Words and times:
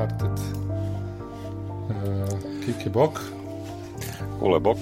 started. 0.00 0.38
Uh, 1.90 2.64
Kiki 2.64 2.88
Bok. 2.88 3.20
Ule 4.40 4.60
Bok. 4.60 4.78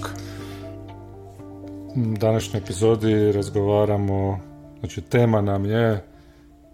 U 1.95 2.17
današnjoj 2.17 2.61
epizodi 2.61 3.31
razgovaramo, 3.31 4.39
znači 4.79 5.01
tema 5.01 5.41
nam 5.41 5.65
je 5.65 6.05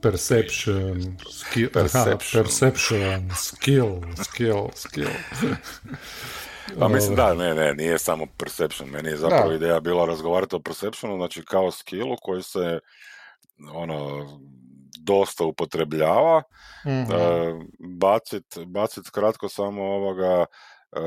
perception, 0.01 1.17
skill, 1.31 1.69
Perception. 1.73 2.43
perception 2.43 3.29
skill, 3.35 3.87
skill, 4.23 4.67
skill. 4.75 5.09
Pa 6.79 6.87
mislim 6.87 7.15
da, 7.15 7.33
ne, 7.33 7.55
ne, 7.55 7.73
nije 7.73 7.99
samo 7.99 8.25
perception, 8.37 8.89
meni 8.89 9.09
je 9.09 9.17
zapravo 9.17 9.49
Da. 9.49 9.55
ideja 9.55 9.79
bila 9.79 10.05
razgovarati 10.05 10.55
o 10.55 10.59
perceptionu, 10.59 11.15
znači 11.17 11.41
kao 11.45 11.71
skillu 11.71 12.15
koji 12.21 12.43
se 12.43 12.79
ono 13.73 14.27
dosta 15.05 15.43
upotrebljava, 15.45 16.43
Mhm. 16.85 17.11
e, 17.11 17.53
bacit, 17.79 18.45
bacit 18.67 19.09
kratko 19.09 19.49
samo 19.49 19.83
ovoga, 19.83 20.45
e, 20.91 21.01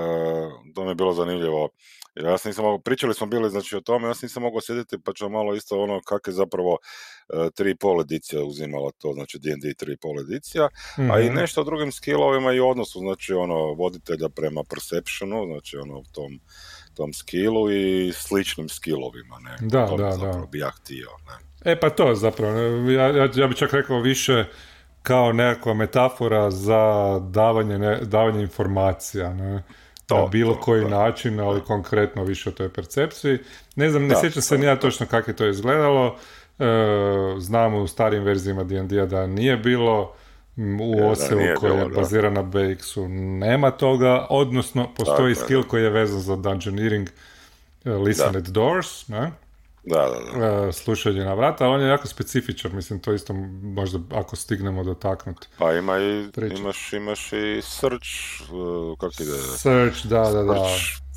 to 0.75 0.85
mi 0.85 0.91
je 0.91 0.95
bilo 0.95 1.13
zanimljivo. 1.13 1.69
Ja 2.17 2.39
se 2.39 2.49
nisam 2.49 2.65
mogao, 2.65 2.79
pričali 2.79 3.15
smo 3.15 3.27
bili 3.27 3.51
znači 3.51 3.77
o 3.77 3.81
tome, 3.81 4.09
ja 4.09 4.15
se 4.15 4.27
nisam 4.27 4.43
mogao 4.43 4.61
sjediti 4.61 4.99
pa 5.05 5.13
ću 5.13 5.29
malo 5.29 5.55
isto 5.55 5.83
ono 5.83 6.01
kak 6.03 6.27
je 6.27 6.33
zapravo 6.33 6.79
e, 7.29 7.51
tri 7.51 7.77
pol 7.77 8.01
edicija 8.01 8.45
uzimala 8.45 8.91
to, 8.99 9.13
znači 9.13 9.39
D&D 9.39 9.75
tri 9.75 9.97
pol 9.97 10.21
edicija, 10.21 10.69
a 11.13 11.21
i 11.21 11.27
Mhm. 11.27 11.35
nešto 11.35 11.61
o 11.61 11.65
drugim 11.65 11.93
skillovima 11.93 12.53
i 12.53 12.61
odnosu, 12.61 12.99
znači 12.99 13.33
ono, 13.35 13.55
voditelja 13.75 14.29
prema 14.29 14.63
perceptionu, 14.65 15.47
znači 15.47 15.77
ono, 15.77 16.03
tom, 16.13 16.41
tom 16.95 17.13
skillu 17.13 17.71
i 17.73 18.13
sličnim 18.13 18.69
skillovima, 18.69 19.39
ne? 19.39 19.57
Da, 19.61 19.87
to 19.87 19.97
da, 19.97 20.13
zapravo 20.13 20.41
da. 20.41 20.47
bi 20.47 20.59
ja 20.59 20.71
htio, 20.71 21.11
ne? 21.27 21.48
E 21.65 21.81
pa 21.81 21.91
to 21.91 22.15
zapravo, 22.15 22.59
ja, 22.91 23.07
ja, 23.09 23.29
ja 23.35 23.47
bih 23.47 23.57
čak 23.57 23.73
rekao 23.73 24.01
više 24.01 24.45
kao 25.03 25.33
nekakva 25.33 25.75
metafora 25.75 26.51
za 26.51 27.19
davanje, 27.31 27.79
ne, 27.79 28.01
davanje 28.03 28.43
informacija, 28.43 29.35
ne? 29.35 29.63
To, 30.07 30.17
na 30.17 30.27
bilo 30.27 30.55
to, 30.55 30.61
koji 30.61 30.85
da. 30.85 30.89
način, 30.89 31.41
ali 31.41 31.65
konkretno 31.65 32.25
više 32.25 32.49
o 32.49 32.53
toj 32.53 32.73
percepciji. 32.73 33.39
Ne 33.77 33.91
znam, 33.91 34.07
ne 34.07 34.15
Da, 34.15 34.15
sjećam 34.15 34.43
se 34.43 34.59
ni 34.59 34.67
ja 34.67 34.77
točno 34.81 35.07
kako 35.07 35.31
je 35.31 35.37
to 35.37 35.47
izgledalo. 35.49 36.17
E, 36.59 36.65
znam 37.39 37.75
u 37.75 37.87
starijim 37.87 38.25
verzijama 38.25 38.65
D&D-a 38.65 39.07
da 39.07 39.27
nije 39.27 39.57
bilo, 39.57 40.15
u 40.81 40.99
E, 40.99 41.03
Oselu 41.05 41.55
koja 41.55 41.75
je 41.75 41.85
bilo, 41.85 41.89
da. 41.89 42.01
bazira 42.01 42.31
na 42.31 42.43
BX-u 42.43 43.09
nema 43.09 43.71
toga, 43.71 44.27
odnosno 44.31 44.95
postoji 44.95 45.35
skill 45.35 45.63
koji 45.65 45.83
je 45.83 45.91
vezan 45.91 46.21
za 46.21 46.37
dungeoneering, 46.37 47.09
e, 47.85 47.91
listen 47.91 48.33
Da. 48.33 48.39
at 48.39 48.45
doors, 48.45 49.09
ne? 49.09 49.33
Da, 49.89 50.11
da, 50.11 50.39
da. 50.39 50.69
e, 50.69 50.73
slušanje 50.73 51.25
na 51.25 51.35
vrata, 51.35 51.65
ali 51.65 51.75
on 51.75 51.81
je 51.81 51.89
jako 51.89 52.09
specifičan, 52.09 52.75
mislim, 52.75 53.01
to 53.01 53.13
isto 53.13 53.33
možda 53.63 53.99
ako 54.13 54.37
stignemo 54.37 54.85
dotaknuti. 54.85 55.49
Pa 55.59 55.73
ima 55.73 55.99
i, 55.99 56.31
imaš, 56.59 56.93
imaš 56.93 57.33
i 57.33 57.61
search, 57.63 58.09
uh, 58.53 58.99
kak 58.99 59.21
ide? 59.21 59.39
Search, 59.57 60.07
da, 60.07 60.31
da, 60.31 60.43
da. 60.43 60.55
Search, 60.55 61.09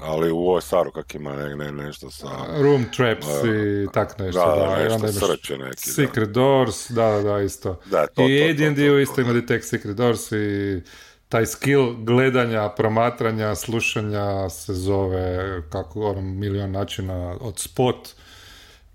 ali 0.00 0.30
u 0.32 0.50
OSR-u 0.50 0.92
kak 0.92 1.14
ima 1.14 1.36
ne, 1.36 1.56
ne, 1.56 1.72
nešto 1.72 2.10
sa... 2.10 2.28
Room 2.62 2.84
traps 2.96 3.26
Da, 3.26 3.48
i 3.50 3.86
tak 3.92 4.18
nešto, 4.18 4.40
da, 4.40 4.46
da. 4.46 4.66
da, 4.66 4.76
nešto 4.76 4.94
onda 4.94 5.08
imaš 5.08 5.50
je 5.50 5.58
neki, 5.58 5.82
da. 5.86 5.92
Secret 5.92 6.30
Doors, 6.30 6.90
da, 6.90 7.10
da, 7.10 7.22
da, 7.22 7.40
isto. 7.40 7.80
Da, 7.84 8.06
to, 8.06 8.22
I 8.22 8.40
to, 8.40 8.44
to, 8.46 8.68
AD&D-u 8.68 8.92
to, 8.92 8.98
isto 8.98 9.14
to, 9.14 9.20
ima 9.20 9.32
da. 9.32 9.40
Detect 9.40 9.64
Secret 9.64 9.96
Doors 9.96 10.32
i 10.32 10.82
taj 11.30 11.46
skill 11.46 11.94
gledanja, 11.96 12.68
promatranja, 12.70 13.56
slušanja 13.56 14.50
se 14.50 14.74
zove 14.74 15.38
kako 15.70 16.02
ono 16.02 16.22
milion 16.22 16.72
načina 16.72 17.14
od 17.42 17.58
spot. 17.58 18.08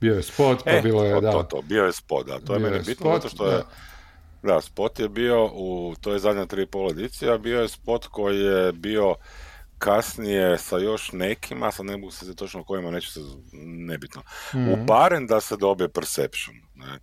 Bio 0.02 0.16
je 0.16 0.24
spot, 0.24 0.64
pa 0.68 0.72
E, 0.72 0.82
bilo 0.82 1.06
je, 1.06 1.14
to, 1.14 1.22
da. 1.22 1.32
to, 1.32 1.44
to, 1.44 1.62
bio 1.64 1.86
je 1.86 1.94
spot, 1.94 2.28
da, 2.28 2.40
to 2.42 2.56
je 2.56 2.60
Bio 2.60 2.60
meni 2.60 2.78
je 2.78 2.82
bitno, 2.82 3.12
spot, 3.12 3.24
zato 3.24 3.30
što 3.30 3.48
je, 3.48 3.58
da. 3.58 3.66
da, 4.44 4.62
spot 4.62 5.00
je 5.00 5.10
bio 5.10 5.46
u, 5.46 5.96
to 6.02 6.14
je 6.14 6.20
zadnja 6.20 6.46
tri 6.46 6.68
pol 6.68 6.92
edicija, 6.92 7.38
bio 7.38 7.62
je 7.62 7.70
spot 7.70 8.08
koji 8.08 8.40
je 8.40 8.74
bio 8.74 9.16
kasnije 9.78 10.58
sa 10.58 10.78
još 10.78 11.12
nekima, 11.12 11.72
sad 11.72 11.86
ne 11.86 11.98
mogu 11.98 12.12
se 12.12 12.36
točno 12.36 12.64
kojima, 12.64 12.92
neću 12.92 13.12
se, 13.12 13.20
nebitno, 13.88 14.24
Mhm. 14.56 14.70
uparen 14.74 15.28
da 15.28 15.42
se 15.42 15.58
dobije 15.58 15.90
perception, 15.90 16.56
ne, 16.76 17.00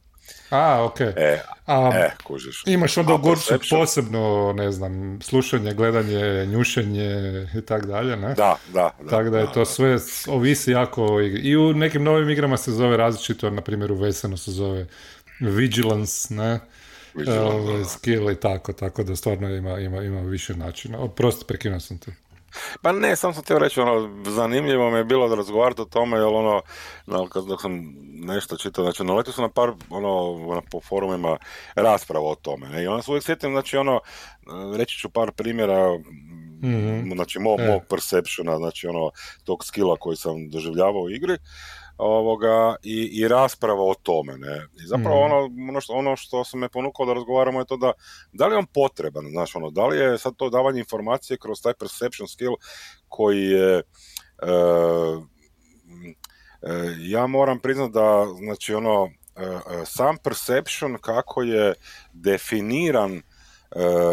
A, 0.51 0.85
okej. 0.85 1.13
e, 1.17 1.43
A, 1.67 1.91
e, 1.95 2.11
kužiš. 2.25 2.63
Imaš 2.67 2.97
onda 2.97 3.13
A 3.13 3.15
u 3.15 3.19
Gursu 3.19 3.55
perception- 3.55 3.79
posebno, 3.79 4.53
ne 4.57 4.73
znam, 4.73 5.19
slušanje, 5.23 5.75
gledanje, 5.75 6.47
njušenje 6.47 7.11
i 7.55 7.61
tak 7.61 7.87
dalje, 7.87 8.17
ne? 8.17 8.35
Da, 8.35 8.57
da, 8.73 8.91
da. 9.03 9.11
Tako 9.11 9.31
da 9.31 9.39
je 9.39 9.47
da, 9.47 9.53
to 9.53 9.65
sve, 9.65 9.99
ovisi 10.27 10.71
jako 10.71 11.07
o 11.07 11.21
igri. 11.21 11.41
I 11.41 11.57
u 11.57 11.73
nekim 11.75 12.03
novim 12.05 12.31
igrama 12.31 12.57
se 12.57 12.73
zove 12.73 12.97
različito, 12.97 13.51
na 13.51 13.61
primjer 13.61 13.93
u 13.93 13.97
Vesenu 13.97 14.37
se 14.37 14.51
zove 14.51 14.87
Vigilance, 15.41 16.35
ne? 16.35 16.61
Vigilance, 17.15 17.79
da. 17.79 17.85
skill 17.85 18.31
i 18.31 18.41
tako, 18.41 18.73
tako 18.73 19.03
da 19.03 19.17
stvarno 19.17 19.49
ima, 19.49 19.79
ima, 19.79 20.03
ima 20.03 20.21
više 20.21 20.55
načina. 20.55 20.99
Oprosti, 20.99 21.45
prekinuo 21.49 21.81
sam 21.81 21.99
te. 21.99 22.13
Pa 22.83 22.93
ne, 22.93 23.17
sam 23.17 23.35
sam 23.35 23.43
htio 23.43 23.59
reći, 23.59 23.81
ono, 23.81 24.23
zanimljivo 24.31 24.91
mi 24.91 24.99
je 24.99 25.05
bilo 25.05 25.29
da 25.29 25.35
razgovarati 25.35 25.81
o 25.81 25.85
tome, 25.85 26.17
jer 26.17 26.27
ono, 26.27 26.63
dok 27.49 27.63
sam 27.63 27.95
nešto 28.05 28.57
čitao, 28.57 28.85
znači, 28.85 29.05
naletio 29.05 29.33
sam 29.33 29.43
na 29.43 29.49
par, 29.51 29.73
ono, 29.91 30.39
na, 30.55 30.61
po 30.71 30.81
forumima 30.81 31.37
rasprava 31.75 32.27
o 32.31 32.35
tome, 32.35 32.69
ne, 32.69 32.83
i 32.83 32.87
onda 32.87 33.03
se 33.03 33.11
uvijek 33.11 33.25
sjetim, 33.25 33.51
znači, 33.51 33.77
ono, 33.77 34.01
reći 34.77 34.99
ću 34.99 35.11
par 35.11 35.33
primjera, 35.33 35.99
Mhm. 36.65 37.13
znači, 37.15 37.39
mog, 37.39 37.61
E. 37.61 37.67
mog 37.67 37.83
perceptiona, 37.89 38.57
znači, 38.57 38.87
ono, 38.87 39.11
tog 39.45 39.65
skilla 39.65 39.97
koji 39.97 40.17
sam 40.17 40.49
doživljavao 40.51 41.03
u 41.03 41.11
igri, 41.11 41.39
ovoga, 42.03 42.77
i, 42.83 43.11
i 43.13 43.29
rasprava 43.29 43.83
o 43.83 43.95
tome, 43.95 44.37
ne, 44.39 44.67
i 44.85 44.87
zapravo 44.87 45.27
Mhm. 45.27 45.33
ono, 45.35 45.69
ono, 45.69 45.81
što, 45.81 45.93
ono 45.93 46.17
što 46.17 46.45
sam 46.45 46.61
me 46.61 46.69
ponukao 46.69 47.07
da 47.07 47.13
razgovaramo 47.13 47.61
je 47.61 47.67
to 47.67 47.77
da, 47.77 47.93
da 48.33 48.47
li 48.47 48.55
je 48.55 48.59
on 48.59 48.67
potreban, 48.67 49.25
znaš, 49.31 49.57
ono, 49.57 49.71
da 49.71 49.87
li 49.87 49.99
je 49.99 50.19
sad 50.19 50.37
to 50.37 50.51
davanje 50.51 50.79
informacije 50.79 51.39
kroz 51.39 51.63
taj 51.63 51.75
perception 51.75 52.29
skill 52.29 52.55
koji 53.09 53.43
je, 53.43 53.79
e, 53.79 53.83
e, 56.63 56.95
ja 57.01 57.27
moram 57.27 57.59
priznati 57.59 57.93
da, 57.93 58.27
znači, 58.45 58.75
ono, 58.75 59.09
e, 59.37 59.85
sam 59.87 60.17
perception 60.17 60.99
kako 61.01 61.43
je 61.43 61.75
definiran 62.13 63.13
e, 63.17 63.23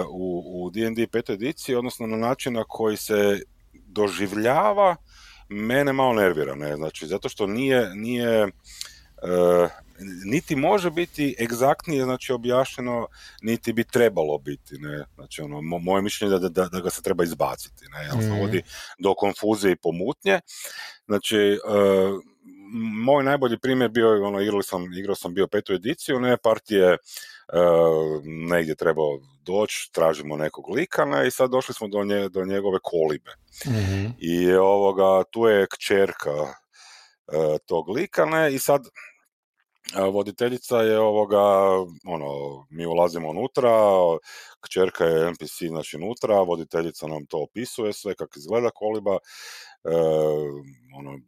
u, 0.10 0.64
u 0.64 0.70
D&D 0.70 1.08
petoj 1.08 1.34
ediciji, 1.34 1.76
odnosno 1.76 2.08
na 2.08 2.18
način 2.18 2.54
na 2.54 2.64
koji 2.64 2.98
se 2.98 3.40
doživljava, 3.74 4.96
mene 5.50 5.94
malo 5.94 6.14
nervira, 6.14 6.56
ne, 6.56 6.76
znači, 6.76 7.08
zato 7.08 7.30
što 7.30 7.48
nije, 7.48 7.96
nije, 7.96 8.44
e, 8.44 8.50
niti 10.26 10.56
može 10.56 10.92
biti 10.92 11.36
egzaktnije 11.42 12.04
znači 12.04 12.34
objašnjeno, 12.34 13.08
niti 13.42 13.74
bi 13.74 13.84
trebalo 13.84 14.38
biti, 14.38 14.78
ne, 14.78 15.04
znači 15.16 15.42
ono, 15.42 15.58
mo- 15.58 15.84
moje 15.84 16.02
mišljenje 16.02 16.34
je 16.36 16.40
da, 16.40 16.50
da, 16.50 16.66
da 16.66 16.80
ga 16.80 16.90
se 16.90 17.02
treba 17.02 17.24
izbaciti, 17.24 17.86
ne, 17.92 18.04
jer 18.04 18.24
se 18.24 18.30
Mhm. 18.32 18.40
vodi 18.42 18.62
do 19.00 19.14
konfuzije 19.14 19.72
i 19.72 19.76
pomutnje, 19.76 20.40
znači, 21.06 21.38
e, 21.38 21.58
moj 23.04 23.24
najbolji 23.24 23.58
primjer 23.60 23.90
bio 23.90 24.08
je, 24.08 24.22
ono, 24.22 24.42
igrao 24.42 24.62
sam, 24.62 24.94
igrao 24.94 25.16
sam 25.16 25.34
bio 25.34 25.48
petu 25.48 25.74
ediciju, 25.74 26.20
ne, 26.20 26.38
partije 26.38 26.88
e, 26.88 26.98
negdje 28.50 28.76
trebao 28.76 29.20
doći, 29.50 29.90
tražimo 29.92 30.38
nekog 30.38 30.70
lika, 30.70 31.06
ne, 31.06 31.28
i 31.28 31.32
sad 31.32 31.52
došli 31.52 31.74
smo 31.74 31.88
do, 31.88 32.04
nje, 32.04 32.30
do 32.30 32.46
njegove 32.46 32.80
kolibe. 32.84 33.32
Mhm. 33.68 34.06
I 34.18 34.54
ovoga, 34.54 35.24
tu 35.32 35.46
je 35.46 35.68
kćerka 35.74 36.38
e, 36.38 37.58
tog 37.66 37.90
lika, 37.90 38.26
ne, 38.26 38.54
i 38.54 38.60
sad 38.60 38.82
e, 38.86 40.02
voditeljica 40.02 40.78
je 40.78 41.00
ovoga, 41.00 41.44
ono, 42.06 42.30
mi 42.70 42.86
ulazimo 42.86 43.30
unutra, 43.30 43.72
kćerka 44.62 45.06
je 45.06 45.32
NPC, 45.32 45.58
znači 45.68 45.98
unutra, 45.98 46.42
voditeljica 46.42 47.08
nam 47.08 47.26
to 47.26 47.38
opisuje 47.44 47.94
sve, 47.94 48.16
kako 48.16 48.40
izgleda 48.40 48.70
koliba, 48.70 49.18
e, 49.84 49.96
ono, 50.98 51.20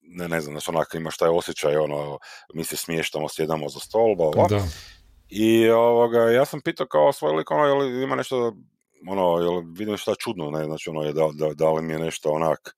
ne, 0.00 0.28
ne 0.28 0.40
znam, 0.40 0.54
znači 0.54 0.70
onak 0.70 0.94
imaš 0.94 1.16
taj 1.16 1.28
osjećaj, 1.28 1.76
ono, 1.76 2.18
mi 2.54 2.64
se 2.64 2.76
smještamo, 2.76 3.28
sjedamo 3.28 3.68
za 3.68 3.80
stol. 3.80 4.16
Da. 4.48 4.62
I 5.30 5.68
ovoga, 5.70 6.18
ja 6.18 6.44
sam 6.44 6.60
pitao 6.60 6.86
kao 6.86 7.12
svoj 7.12 7.32
lik, 7.32 7.50
ono, 7.50 7.64
jel 7.64 8.02
ima 8.02 8.16
nešto, 8.16 8.56
ono, 9.08 9.38
jel 9.38 9.62
vidim 9.76 9.96
šta 9.96 10.14
čudno, 10.14 10.50
ne, 10.50 10.64
znači 10.64 10.90
ono, 10.90 11.02
je 11.02 11.12
da, 11.12 11.28
da, 11.34 11.54
da 11.54 11.70
li 11.72 11.82
mi 11.82 11.92
je 11.92 11.98
nešto 11.98 12.30
onak, 12.30 12.76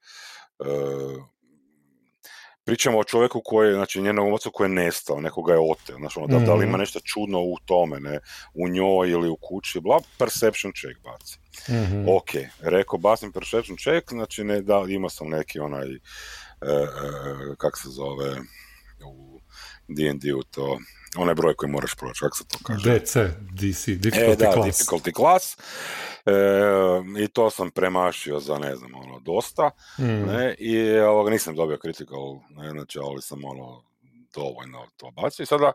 e, 0.60 0.64
pričamo 2.64 2.98
o 2.98 3.04
čovjeku 3.04 3.40
koji, 3.44 3.74
znači 3.74 4.02
njenom 4.02 4.32
ocu 4.32 4.50
koji 4.50 4.64
je 4.66 4.74
nestao, 4.74 5.20
nekoga 5.20 5.52
je 5.52 5.58
oteo, 5.70 5.96
znači 5.96 6.18
ono, 6.18 6.26
da, 6.26 6.44
da 6.46 6.54
li 6.54 6.64
ima 6.64 6.72
Mhm. 6.72 6.80
nešto 6.80 7.00
čudno 7.00 7.40
u 7.40 7.56
tome, 7.64 8.00
ne, 8.00 8.20
u 8.54 8.68
njoj 8.68 9.10
ili 9.10 9.28
u 9.28 9.36
kući, 9.36 9.80
bla, 9.80 10.00
perception 10.18 10.72
check 10.72 11.00
baci. 11.04 11.38
Mhm. 11.70 12.08
Ok, 12.08 12.30
rekao 12.60 12.98
bacim 12.98 13.32
perception 13.32 13.76
check, 13.78 14.08
znači 14.10 14.44
ne, 14.44 14.60
da, 14.62 14.84
imao 14.88 15.10
sam 15.10 15.28
neki 15.28 15.58
onaj, 15.60 15.86
e, 15.86 15.98
e, 16.62 16.86
kak 17.58 17.78
se 17.78 17.88
zove, 17.88 18.36
u 19.06 19.40
D&D-u 19.88 20.42
to, 20.42 20.78
onaj 21.16 21.34
broj 21.34 21.54
koji 21.54 21.70
moraš 21.70 21.94
proći, 21.94 22.20
kako 22.20 22.36
se 22.36 22.44
to 22.48 22.58
kaže? 22.62 22.98
DC, 22.98 23.16
DC, 23.50 23.88
E, 23.88 23.94
difficulty 23.94 24.36
da, 24.36 24.52
class. 24.52 24.66
difficulty 24.68 25.14
class. 25.16 25.56
E, 26.26 26.32
I 27.24 27.28
to 27.28 27.50
sam 27.50 27.70
premašio 27.70 28.40
za, 28.40 28.58
ne 28.58 28.76
znam, 28.76 28.94
ono, 28.94 29.20
dosta. 29.20 29.70
Mhm. 29.98 30.26
Ne, 30.26 30.54
I 30.58 30.98
ovoga 30.98 31.30
nisam 31.30 31.54
dobio 31.56 31.76
critical, 31.76 32.38
ne, 32.50 32.70
znači, 32.70 32.98
ali 32.98 33.22
sam 33.22 33.44
ono 33.44 33.82
dovoljno 34.34 34.86
to 34.96 35.10
bacio. 35.10 35.42
I 35.42 35.46
sada, 35.46 35.72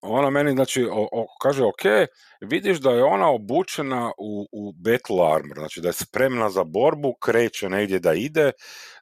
ona 0.00 0.30
meni, 0.30 0.52
znači, 0.52 0.88
o, 0.90 1.26
kaže, 1.42 1.64
ok, 1.64 2.08
vidiš 2.40 2.78
da 2.78 2.90
je 2.90 3.04
ona 3.04 3.30
obučena 3.30 4.12
u, 4.18 4.48
u 4.52 4.72
battle 4.72 5.34
armor, 5.34 5.58
znači 5.58 5.80
da 5.80 5.88
je 5.88 5.92
spremna 5.92 6.50
za 6.50 6.64
borbu, 6.64 7.14
kreće 7.14 7.68
negdje 7.68 7.98
da 7.98 8.14
ide, 8.14 8.52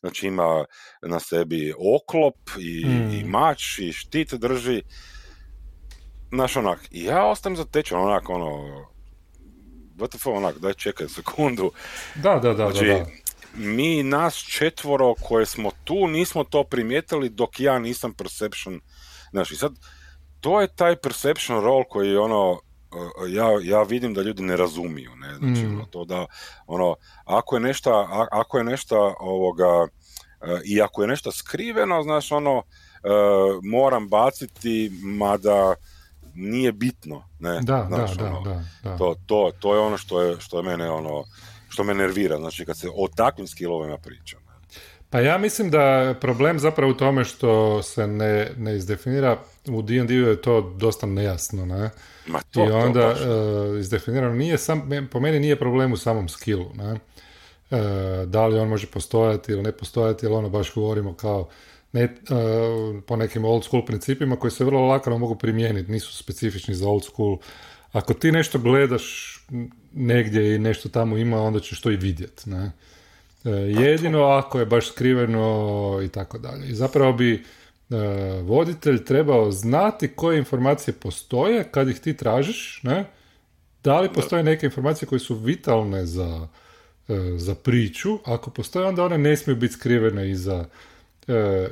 znači 0.00 0.26
ima 0.26 0.64
na 1.02 1.20
sebi 1.20 1.74
oklop 1.96 2.36
i, 2.58 2.80
i 2.80 3.20
hmm. 3.20 3.30
mač 3.30 3.78
i 3.78 3.92
štit 3.92 4.34
drži, 4.34 4.82
znaš 6.32 6.56
onak, 6.56 6.78
i 6.90 7.04
ja 7.04 7.26
ostajem 7.26 7.56
zatečen, 7.56 7.98
onak, 7.98 8.28
ono, 8.28 8.84
WTF, 9.96 10.26
onak, 10.26 10.58
daj 10.58 10.74
čekaj 10.74 11.08
sekundu. 11.08 11.70
Da, 12.14 12.38
da, 12.38 12.54
da, 12.54 12.70
znači, 12.70 12.86
da, 12.86 13.06
Mi, 13.56 14.02
nas 14.02 14.36
četvoro 14.36 15.14
koje 15.14 15.46
smo 15.46 15.70
tu, 15.84 16.06
nismo 16.08 16.44
to 16.44 16.64
primijetili 16.64 17.28
dok 17.28 17.60
ja 17.60 17.78
nisam 17.78 18.14
perception, 18.14 18.80
znači, 19.30 19.56
sad, 19.56 19.72
to 20.40 20.60
je 20.60 20.74
taj 20.74 20.96
perception 20.96 21.60
role 21.60 21.84
koji 21.88 22.16
ono, 22.16 22.60
e, 22.92 23.32
ja, 23.32 23.48
ja 23.62 23.82
vidim 23.82 24.14
da 24.14 24.22
ljudi 24.22 24.42
ne 24.42 24.56
razumiju, 24.56 25.10
ne, 25.16 25.34
znači, 25.34 25.66
mm. 25.66 25.74
ono, 25.74 25.84
to 25.84 26.04
da, 26.04 26.26
ono, 26.66 26.96
ako 27.24 27.56
je 27.56 27.60
nešto, 27.60 28.08
ako 28.30 28.58
je 28.58 28.64
nešto 28.64 29.14
ovoga, 29.20 29.88
e, 30.40 30.60
i 30.64 30.82
ako 30.82 31.02
je 31.02 31.08
nešto 31.08 31.32
skriveno, 31.32 32.02
znaš, 32.02 32.32
ono, 32.32 32.58
e, 32.58 33.08
moram 33.62 34.08
baciti, 34.08 34.90
mada 35.02 35.74
nije 36.34 36.72
bitno, 36.72 37.24
ne, 37.38 37.60
da, 37.62 37.84
znaš, 37.88 38.16
da, 38.16 38.26
ono, 38.26 38.40
da, 38.40 38.64
da, 38.82 38.96
To, 38.96 39.14
to, 39.26 39.52
to 39.60 39.74
je 39.74 39.80
ono 39.80 39.98
što 39.98 40.22
je, 40.22 40.40
što 40.40 40.58
je 40.58 40.62
mene, 40.62 40.90
ono, 40.90 41.24
što 41.68 41.84
me 41.84 41.94
nervira, 41.94 42.36
znači, 42.36 42.64
kad 42.64 42.78
se 42.78 42.88
o 42.94 43.08
takvim 43.16 43.46
skillovima 43.46 43.98
priča. 43.98 44.36
Pa 45.12 45.20
ja 45.20 45.38
mislim 45.38 45.70
da 45.70 46.14
problem 46.20 46.58
zapravo 46.58 46.92
u 46.92 46.94
tome 46.94 47.24
što 47.24 47.82
se 47.82 48.06
ne, 48.06 48.50
ne 48.56 48.76
izdefinira, 48.76 49.38
u 49.68 49.82
D&D 49.82 50.14
je 50.14 50.42
to 50.42 50.60
dosta 50.60 51.06
nejasno, 51.06 51.66
ne? 51.66 51.90
Ma 52.26 52.40
to, 52.50 52.64
I 52.64 52.70
onda 52.70 53.14
to, 53.14 53.70
uh, 53.72 53.80
izdefinirano 53.80 54.34
nije 54.34 54.58
sam, 54.58 54.90
po 55.10 55.20
meni 55.20 55.40
nije 55.40 55.58
problem 55.58 55.92
u 55.92 55.96
samom 55.96 56.28
skillu, 56.28 56.70
ne? 56.74 56.92
Uh, 56.92 57.78
da 58.26 58.46
li 58.46 58.58
on 58.58 58.68
može 58.68 58.86
postojati 58.86 59.52
ili 59.52 59.62
ne 59.62 59.72
postojati, 59.72 60.26
ili 60.26 60.34
ono 60.34 60.48
baš 60.48 60.74
govorimo 60.74 61.14
kao 61.14 61.48
ne, 61.92 62.04
uh, 62.04 63.02
po 63.06 63.16
nekim 63.16 63.44
old 63.44 63.64
school 63.64 63.84
principima 63.86 64.36
koji 64.36 64.50
se 64.50 64.64
vrlo 64.64 64.86
lako 64.86 65.18
mogu 65.18 65.34
primijeniti, 65.34 65.92
nisu 65.92 66.16
specifični 66.16 66.74
za 66.74 66.88
old 66.88 67.04
school. 67.04 67.38
Ako 67.92 68.14
ti 68.14 68.32
nešto 68.32 68.58
gledaš 68.58 69.38
negdje 69.92 70.54
i 70.54 70.58
nešto 70.58 70.88
tamo 70.88 71.16
ima, 71.16 71.42
onda 71.42 71.60
ćeš 71.60 71.80
to 71.80 71.90
i 71.90 71.96
vidjeti, 71.96 72.50
ne? 72.50 72.72
E, 73.44 73.50
jedino 73.50 74.22
ako 74.22 74.58
je 74.58 74.66
baš 74.66 74.88
skriveno 74.88 76.00
i 76.04 76.08
tako 76.08 76.38
dalje. 76.38 76.68
I 76.68 76.74
zapravo 76.74 77.12
bi 77.12 77.34
e, 77.34 77.40
voditelj 78.42 79.04
trebao 79.04 79.50
znati 79.50 80.08
koje 80.08 80.38
informacije 80.38 80.94
postoje 80.94 81.64
kad 81.64 81.88
ih 81.88 82.00
ti 82.00 82.16
tražiš, 82.16 82.80
ne? 82.82 83.04
Da 83.84 84.00
li 84.00 84.12
postoje 84.12 84.42
neke 84.42 84.66
informacije 84.66 85.08
koje 85.08 85.18
su 85.18 85.34
vitalne 85.34 86.06
za, 86.06 86.48
za 87.36 87.54
priču, 87.54 88.18
ako 88.24 88.50
postoje 88.50 88.86
onda 88.86 89.04
one 89.04 89.18
ne 89.18 89.36
smiju 89.36 89.56
biti 89.56 89.74
skrivene 89.74 90.30
iza, 90.30 90.64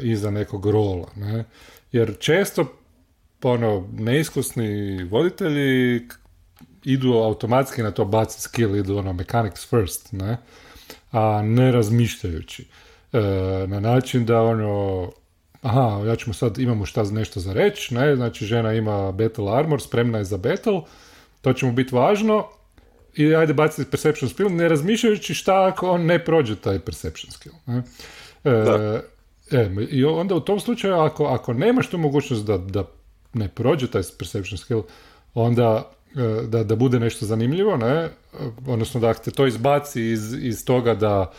iza 0.01 0.31
nekog 0.31 0.67
rola, 0.67 1.09
ne? 1.17 1.45
Jer 1.93 2.17
često 2.19 2.67
ono, 3.43 3.89
neiskusni 3.93 5.03
voditelji 5.05 6.01
idu 6.85 7.13
automatski 7.13 7.83
na 7.83 7.91
to 7.91 8.05
baci 8.05 8.41
skill, 8.41 8.77
idu 8.77 8.97
ono 8.97 9.13
mechanics 9.13 9.69
first, 9.69 10.13
ne? 10.13 10.37
a 11.13 11.43
ne 11.43 11.73
razmišljajući. 11.73 12.67
E, 13.13 13.19
na 13.67 13.81
način 13.81 14.27
da 14.27 14.43
ono, 14.43 15.11
aha, 15.63 16.03
ja 16.07 16.17
ćemo 16.17 16.35
sad, 16.35 16.59
imamo 16.59 16.87
šta 16.87 17.03
nešto 17.03 17.41
za 17.41 17.53
reći, 17.53 17.95
ne, 17.95 18.17
znači 18.17 18.47
žena 18.47 18.73
ima 18.73 19.13
battle 19.13 19.59
armor, 19.59 19.83
spremna 19.83 20.19
je 20.19 20.25
za 20.25 20.37
battle, 20.37 20.81
to 21.41 21.53
će 21.53 21.67
mu 21.67 21.73
biti 21.73 21.95
važno, 21.95 22.47
i 23.17 23.35
ajde 23.35 23.55
baciti 23.55 23.91
perception 23.91 24.31
skill, 24.31 24.51
ne 24.51 24.69
razmišljajući 24.69 25.35
šta 25.35 25.67
ako 25.67 25.91
on 25.91 26.07
ne 26.07 26.25
prođe 26.25 26.57
taj 26.57 26.79
perception 26.79 27.33
skill. 27.33 27.55
Ne? 27.67 27.83
E, 28.45 29.01
e, 29.53 29.71
I 29.91 30.05
onda 30.05 30.35
u 30.35 30.41
tom 30.41 30.61
slučaju, 30.61 30.95
ako, 30.95 31.25
ako 31.25 31.53
nemaš 31.53 31.91
tu 31.91 31.99
mogućnost 31.99 32.47
da, 32.47 32.59
da 32.59 32.85
ne 33.35 33.49
prođe 33.49 33.91
taj 33.91 34.03
perception 34.19 34.59
skill, 34.59 34.83
onda 35.35 35.91
E, 36.17 36.47
da, 36.47 36.65
da 36.65 36.77
bude 36.77 37.01
nešto 37.01 37.27
zanimljivo, 37.27 37.77
ne? 37.77 38.09
odnosno 38.67 39.01
da 39.01 39.15
te 39.15 39.31
to 39.31 39.47
izbaci 39.47 40.03
iz, 40.03 40.35
iz 40.35 40.65
toga 40.65 40.95
da, 40.95 41.33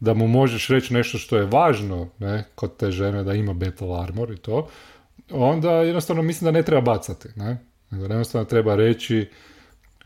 da 0.00 0.14
mu 0.14 0.26
možeš 0.26 0.68
reći 0.68 0.94
nešto 0.94 1.18
što 1.18 1.36
je 1.36 1.46
važno 1.46 2.08
ne? 2.18 2.44
kod 2.54 2.76
te 2.76 2.90
žene 2.90 3.24
da 3.24 3.34
ima 3.34 3.52
battle 3.52 4.00
armor 4.02 4.30
i 4.30 4.36
to, 4.36 4.68
onda 5.30 5.72
jednostavno 5.72 6.22
mislim 6.22 6.44
da 6.44 6.58
ne 6.58 6.62
treba 6.62 6.80
bacati. 6.80 7.28
Ne? 7.36 7.58
Jednostavno 7.90 8.44
treba 8.44 8.74
reći 8.74 9.30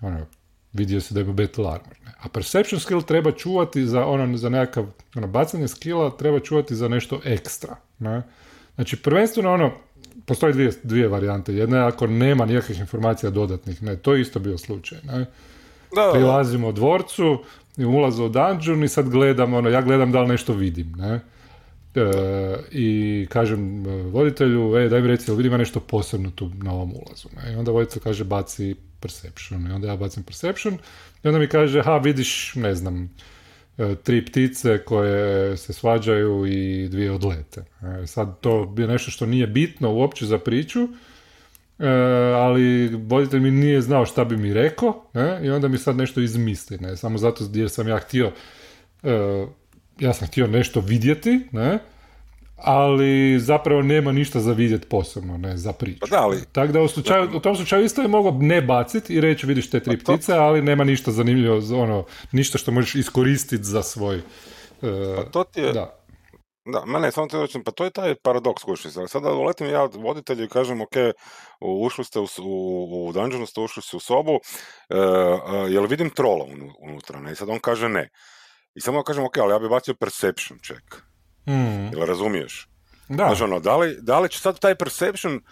ono, 0.01 0.27
vidio 0.73 1.01
se 1.01 1.15
da 1.15 1.21
ima 1.21 1.33
battle 1.33 1.67
armor. 1.67 1.97
Ne? 2.07 2.13
A 2.21 2.29
perception 2.29 2.81
skill 2.81 3.03
treba 3.03 3.33
čuvati 3.33 3.87
za, 3.87 4.07
ono, 4.07 4.37
za 4.37 4.49
nekakav 4.49 4.87
ono, 5.17 5.27
bacanje 5.27 5.69
skilla 5.69 6.11
treba 6.11 6.41
čuvati 6.41 6.75
za 6.75 6.89
nešto 6.89 7.21
ekstra. 7.25 7.77
Ne? 7.99 8.23
Znači 8.75 9.03
prvenstveno 9.03 9.53
ono, 9.53 9.73
postoje 10.27 10.53
dvije, 10.53 10.71
dvije 10.83 11.09
varijante. 11.09 11.55
Jedna 11.55 11.77
je 11.77 11.85
ako 11.85 12.07
nema 12.07 12.47
nikakvih 12.47 12.81
informacija 12.81 13.31
dodatnih, 13.31 13.83
ne, 13.83 13.97
to 13.97 14.15
je 14.15 14.21
isto 14.21 14.39
bio 14.39 14.59
slučaj. 14.59 14.99
Ne. 15.05 15.27
Da, 15.95 16.11
Prilazimo 16.13 16.73
dvorcu, 16.73 17.45
i 17.77 17.85
ulazu 17.85 18.25
u 18.25 18.29
dungeon 18.29 18.85
i 18.85 18.89
sad 18.89 19.09
gledam, 19.09 19.55
ono, 19.55 19.69
ja 19.69 19.83
gledam 19.83 20.13
da 20.13 20.21
li 20.21 20.29
nešto 20.29 20.53
vidim, 20.53 20.93
ne. 20.97 21.21
E, 21.95 22.11
I 22.71 23.27
kažem 23.31 23.87
e, 23.87 24.03
voditelju, 24.03 24.77
e, 24.77 24.89
daj 24.89 25.01
mi 25.01 25.09
reci, 25.09 25.33
vidim 25.33 25.53
nešto 25.53 25.81
posebno 25.81 26.31
tu 26.31 26.51
na 26.63 26.73
ovom 26.73 26.91
ulazu. 26.91 27.29
Ne? 27.37 27.53
I 27.53 27.57
onda 27.57 27.71
voditelj 27.73 28.03
kaže, 28.03 28.25
baci 28.25 28.77
perception. 29.03 29.67
I 29.67 29.71
onda 29.71 29.89
ja 29.89 29.97
bacim 29.97 30.23
perception. 30.23 30.79
I 31.25 31.29
onda 31.29 31.39
mi 31.39 31.49
kaže, 31.49 31.83
ha, 31.83 31.99
vidiš, 31.99 32.55
ne 32.55 32.75
znam, 32.75 33.11
E, 33.79 33.95
tri 33.95 34.25
ptice 34.25 34.79
koje 34.85 35.57
se 35.57 35.73
svađaju 35.73 36.47
i 36.47 36.89
dvije 36.89 37.13
odlete. 37.13 37.65
E, 38.03 38.07
sad 38.07 38.41
to 38.41 38.75
je 38.79 38.87
nešto 38.87 39.11
što 39.11 39.27
nije 39.27 39.47
bitno 39.47 39.93
uopće 39.93 40.27
za 40.27 40.39
priču, 40.39 40.81
e, 41.79 41.89
ali 42.37 42.89
voditelj 42.89 43.41
mi 43.41 43.51
nije 43.51 43.81
znao 43.81 44.07
šta 44.07 44.25
bi 44.25 44.37
mi 44.37 44.55
rekao 44.55 45.05
ne? 45.15 45.41
i 45.43 45.51
onda 45.51 45.69
mi 45.69 45.79
sad 45.79 45.97
nešto 45.97 46.21
izmisli. 46.21 46.79
Ne? 46.79 46.97
Samo 46.97 47.19
zato 47.19 47.45
jer 47.55 47.71
sam 47.71 47.89
ja 47.89 47.99
htio 47.99 48.33
ja 49.99 50.13
sam 50.13 50.29
htio 50.29 50.47
nešto 50.47 50.81
vidjeti, 50.81 51.41
ne? 51.53 51.79
Ali 52.65 53.39
zapravo 53.39 53.83
nema 53.83 54.13
ništa 54.13 54.41
za 54.41 54.53
vidjeti 54.53 54.89
posebno, 54.89 55.39
ne, 55.39 55.57
za 55.57 55.73
priču. 55.73 56.01
Pa 56.01 56.07
da, 56.07 56.23
ali... 56.23 56.45
Tako 56.53 56.73
da 56.73 56.83
u, 56.83 56.89
slučaju, 56.89 57.31
u 57.35 57.41
tom 57.41 57.57
slučaju 57.57 57.85
isto 57.85 58.03
je 58.03 58.09
mogao 58.09 58.33
ne 58.41 58.63
baciti 58.63 59.15
i 59.15 59.21
reći 59.21 59.47
vidiš 59.47 59.71
te 59.71 59.81
tri 59.81 59.99
pa 59.99 60.13
ptice, 60.13 60.33
ali 60.33 60.63
nema 60.63 60.85
ništa 60.85 61.11
zanimljivo, 61.11 61.83
ono, 61.83 62.05
ništa 62.33 62.59
što 62.59 62.73
možeš 62.73 62.95
iskoristiti 62.95 63.65
za 63.65 63.83
svoj... 63.83 64.17
Uh, 64.17 64.23
pa 65.17 65.23
to 65.23 65.45
ti 65.45 65.61
je... 65.61 65.73
Da. 65.73 65.99
Da, 66.65 66.85
mene 66.87 67.11
samo 67.13 67.27
te 67.27 67.63
pa 67.65 67.71
to 67.71 67.85
je 67.85 67.91
taj 67.91 68.15
paradoks 68.15 68.63
kuši. 68.63 68.91
Sada 68.91 69.33
uletim 69.33 69.67
ja 69.67 69.89
voditelju 69.95 70.45
i 70.45 70.49
kažem, 70.49 70.81
ok, 70.81 70.95
ušli 71.61 72.05
ste 72.05 72.21
u, 72.21 72.27
u, 72.43 73.09
u 73.09 73.13
dungeonu, 73.13 73.47
ste 73.47 73.61
ušli 73.61 73.83
ste 73.83 73.97
u 73.97 74.01
sobu, 74.01 74.33
uh, 74.33 74.41
uh, 74.91 75.73
jel 75.73 75.87
vidim 75.87 76.11
trola 76.11 76.47
unutra, 76.79 77.21
ne? 77.21 77.33
I 77.33 77.35
sad 77.35 77.49
on 77.49 77.59
kaže 77.59 77.89
ne. 77.89 78.09
I 78.75 78.81
samo 78.81 79.03
kažem, 79.03 79.25
ok, 79.25 79.39
ali 79.39 79.53
ja 79.53 79.59
bih 79.59 79.71
bacio 79.71 79.95
perception 79.95 80.59
check. 80.59 81.12
Mm. 81.47 81.97
Jel 81.97 82.07
razumiješ? 82.07 82.69
Da. 83.09 83.25
Znači, 83.27 83.43
ono, 83.43 83.61
da, 83.61 83.77
li, 83.77 83.99
da 84.01 84.21
li 84.21 84.29
će 84.29 84.39
sad 84.39 84.59
taj 84.59 84.75
perception 84.75 85.35
uh, 85.35 85.43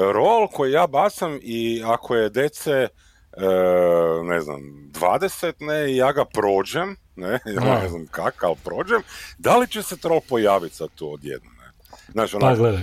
roll 0.00 0.48
koji 0.48 0.72
ja 0.72 0.86
basam 0.86 1.38
i 1.42 1.82
ako 1.84 2.16
je 2.16 2.30
dece 2.30 2.88
uh, 3.36 4.26
ne 4.26 4.40
znam, 4.40 4.60
20, 4.92 5.52
ne, 5.60 5.92
i 5.92 5.96
ja 5.96 6.12
ga 6.12 6.24
prođem, 6.24 6.96
ne, 7.16 7.32
ja 7.56 7.80
ne 7.82 7.88
znam 7.88 8.06
kak, 8.10 8.42
ali 8.42 8.56
prođem, 8.64 9.02
da 9.38 9.56
li 9.56 9.68
će 9.68 9.82
se 9.82 9.96
troll 9.96 10.20
pojaviti 10.28 10.76
sad 10.76 10.88
tu 10.94 11.12
odjedno, 11.12 11.50
ne? 11.50 11.70
Znači, 12.12 12.36
ono, 12.36 12.46
pa 12.46 12.54
gledaj. 12.54 12.82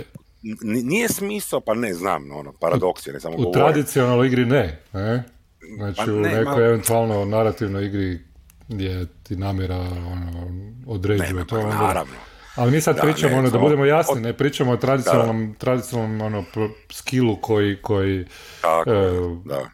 Nije 0.62 1.10
smisao, 1.10 1.60
pa 1.60 1.74
ne 1.74 1.94
znam, 1.94 2.32
ono, 2.32 2.54
paradoks 2.60 3.08
je, 3.08 3.14
ne 3.14 3.20
samo 3.20 3.36
U 3.38 3.52
tradicionalnoj 3.52 4.28
igri 4.28 4.46
ne, 4.46 4.82
ne? 4.94 5.24
Znači, 5.76 6.02
pa 6.06 6.12
u 6.12 6.20
nekoj 6.20 6.66
eventualno 6.66 7.26
narativnoj 7.26 7.86
igri 7.86 8.20
gdje 8.68 9.06
ti 9.24 9.36
namjera 9.36 9.76
ono, 9.76 10.48
određuje 10.88 11.34
ne, 11.34 11.48
to. 11.48 11.62
Pa, 11.62 11.76
naravno. 11.76 12.14
Ali 12.58 12.72
mi 12.72 12.82
sad 12.82 12.96
da, 12.96 13.02
pričamo, 13.02 13.34
ne, 13.34 13.40
ono, 13.40 13.50
da 13.50 13.60
budemo 13.60 13.86
jasni, 13.86 14.22
ne 14.22 14.34
pričamo 14.34 14.72
o 14.72 14.78
tradicionalnom, 14.78 15.56
tradicionalnom 15.58 16.22
ono, 16.22 16.46
skillu 16.92 17.36
koji, 17.36 17.82
koji 17.82 18.26
Tako, 18.62 18.92
e, 18.92 19.12
da. 19.46 19.70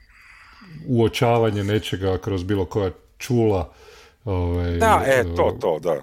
uočavanje 0.88 1.64
nečega 1.64 2.18
kroz 2.18 2.44
bilo 2.44 2.66
koja 2.66 2.92
čula 3.18 3.74
ovaj, 4.26 4.72
da, 4.72 5.04
e, 5.06 5.24
to, 5.36 5.58
to, 5.62 5.80
da. 5.80 6.02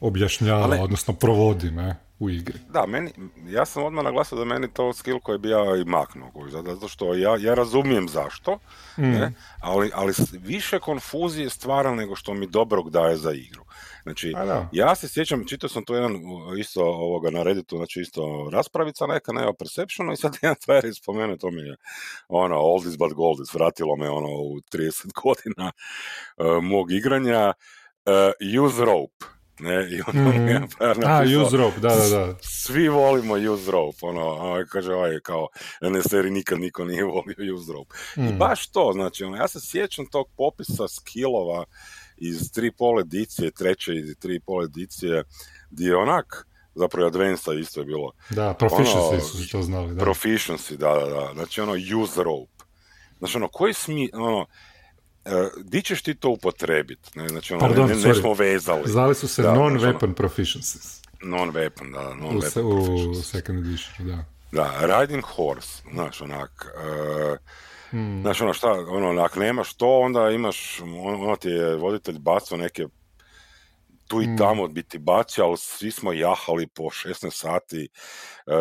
objašnjava, 0.00 0.82
odnosno 0.82 1.14
provodi, 1.14 1.70
ne? 1.70 1.96
U 2.22 2.30
igri. 2.30 2.58
Da, 2.68 2.86
meni, 2.86 3.10
ja 3.46 3.64
sam 3.64 3.84
odmah 3.84 4.04
naglasio 4.04 4.38
da 4.38 4.44
meni 4.44 4.74
to 4.74 4.92
skill 4.92 5.20
koji 5.20 5.38
bi 5.38 5.48
ja 5.48 5.76
i 5.76 5.84
maknuo, 5.84 6.30
zato 6.48 6.88
što 6.88 7.14
ja, 7.14 7.36
ja 7.40 7.54
razumijem 7.54 8.08
zašto, 8.08 8.58
ne, 8.96 9.26
mm. 9.26 9.34
ali, 9.60 9.90
ali 9.94 10.12
više 10.32 10.78
konfuzije 10.78 11.50
stvara 11.50 11.94
nego 11.94 12.16
što 12.16 12.34
mi 12.34 12.46
dobrog 12.46 12.90
daje 12.90 13.16
za 13.16 13.32
igru. 13.32 13.64
Znači, 14.02 14.34
ja 14.72 14.94
se 14.94 15.08
sjećam, 15.08 15.46
čitao 15.46 15.68
sam 15.68 15.84
tu 15.84 15.94
jedan 15.94 16.12
isto 16.58 16.84
ovoga 16.84 17.30
na 17.30 17.42
Redditu, 17.42 17.76
znači 17.76 18.00
isto 18.00 18.50
raspravica 18.52 19.06
neka 19.06 19.32
na 19.32 19.52
Perceptionu 19.52 20.12
i 20.12 20.16
sad 20.16 20.36
jedan 20.42 20.56
tvar 20.64 20.84
je 20.84 20.94
spomenuo, 20.94 21.36
to 21.36 21.50
mi 21.50 21.60
je 21.60 21.76
ono, 22.28 22.56
oldies 22.56 22.98
but 22.98 23.12
goldies, 23.12 23.54
vratilo 23.54 23.96
me 23.96 24.10
ono 24.10 24.28
u 24.28 24.60
30 24.72 25.22
godina 25.22 25.72
uh, 26.36 26.62
mog 26.62 26.92
igranja, 26.92 27.52
uh, 28.06 28.64
use 28.64 28.84
rope. 28.84 29.41
Ne, 29.62 29.88
i 29.90 30.00
ono 30.06 30.30
mm. 30.30 30.68
A, 31.06 31.22
use 31.42 31.56
rope, 31.56 31.80
da, 31.80 31.88
da, 31.88 32.08
da. 32.08 32.34
Svi 32.40 32.88
volimo 32.88 33.34
use 33.34 33.70
rope, 33.70 33.98
ono, 34.02 34.20
ovaj, 34.20 34.64
kaže 34.64 34.94
ovaj, 34.94 35.20
kao, 35.22 35.48
na 35.80 36.02
seri 36.02 36.30
nikad 36.30 36.60
niko 36.60 36.84
nije 36.84 37.04
volio 37.04 37.54
use 37.54 37.72
rope. 37.72 37.94
I 38.16 38.32
mm. 38.32 38.38
baš 38.38 38.66
to, 38.66 38.90
znači, 38.94 39.24
ono, 39.24 39.36
ja 39.36 39.48
se 39.48 39.60
sjećam 39.60 40.06
tog 40.06 40.26
popisa 40.36 40.88
skillova 40.88 41.64
iz 42.16 42.52
tri 42.52 42.72
pol 42.72 43.00
edicije, 43.00 43.50
treće 43.50 43.92
i 43.94 44.14
tri 44.14 44.40
pol 44.40 44.64
edicije, 44.64 45.24
gdje 45.70 45.86
je 45.86 45.96
onak, 45.96 46.46
zapravo 46.74 47.06
Advanced 47.06 47.58
isto 47.58 47.80
je 47.80 47.86
bilo. 47.86 48.12
Da, 48.30 48.54
proficiency 48.60 49.10
ono, 49.10 49.20
su 49.20 49.48
to 49.50 49.62
znali. 49.62 49.94
Da. 49.94 50.04
Proficiency, 50.04 50.76
da, 50.76 50.94
da, 50.94 51.06
da. 51.06 51.30
Znači 51.34 51.60
ono, 51.60 51.72
use 51.72 52.22
rope. 52.22 52.64
Znači 53.18 53.36
ono, 53.36 53.48
koji 53.48 53.74
smi, 53.74 54.10
ono, 54.12 54.46
di 55.64 55.82
ćeš 55.82 56.02
ti 56.02 56.14
to 56.14 56.28
upotrebiti? 56.28 57.18
Ne? 57.18 57.28
Znači 57.28 57.54
ono, 57.54 57.60
Pardon, 57.60 57.88
ne, 57.88 57.94
ne, 57.94 58.14
smo 58.14 58.34
vezali. 58.34 58.82
Zvali 58.84 59.14
su 59.14 59.28
se 59.28 59.42
non-weapon 59.42 59.78
znači, 59.78 60.04
ono, 60.04 60.14
proficiencies. 60.14 61.02
Non-weapon, 61.22 61.92
da, 61.92 62.14
non-weapon 62.14 62.62
u, 62.62 63.10
u 63.10 63.14
second 63.14 63.66
edition, 63.66 64.06
da. 64.06 64.24
Da, 64.52 65.00
riding 65.00 65.24
horse, 65.24 65.82
znaš, 65.92 66.20
onak, 66.20 66.66
uh, 66.76 67.38
Hmm. 67.92 68.20
Znaš, 68.22 68.40
ono 68.40 68.52
šta, 68.52 68.70
ono, 68.70 69.22
ako 69.22 69.40
nemaš 69.40 69.74
to, 69.74 70.00
onda 70.00 70.30
imaš, 70.30 70.80
ono 71.20 71.36
ti 71.36 71.48
je 71.48 71.76
voditelj 71.76 72.18
bacao 72.18 72.58
neke 72.58 72.86
tu 74.12 74.22
i 74.22 74.24
hmm. 74.24 74.38
tamo 74.38 74.68
bi 74.68 74.82
ti 74.82 74.98
bacio, 74.98 75.44
ali 75.44 75.56
svi 75.56 75.90
smo 75.90 76.12
jahali 76.12 76.66
po 76.66 76.82
16 76.82 77.30
sati, 77.30 77.88
e, 78.46 78.52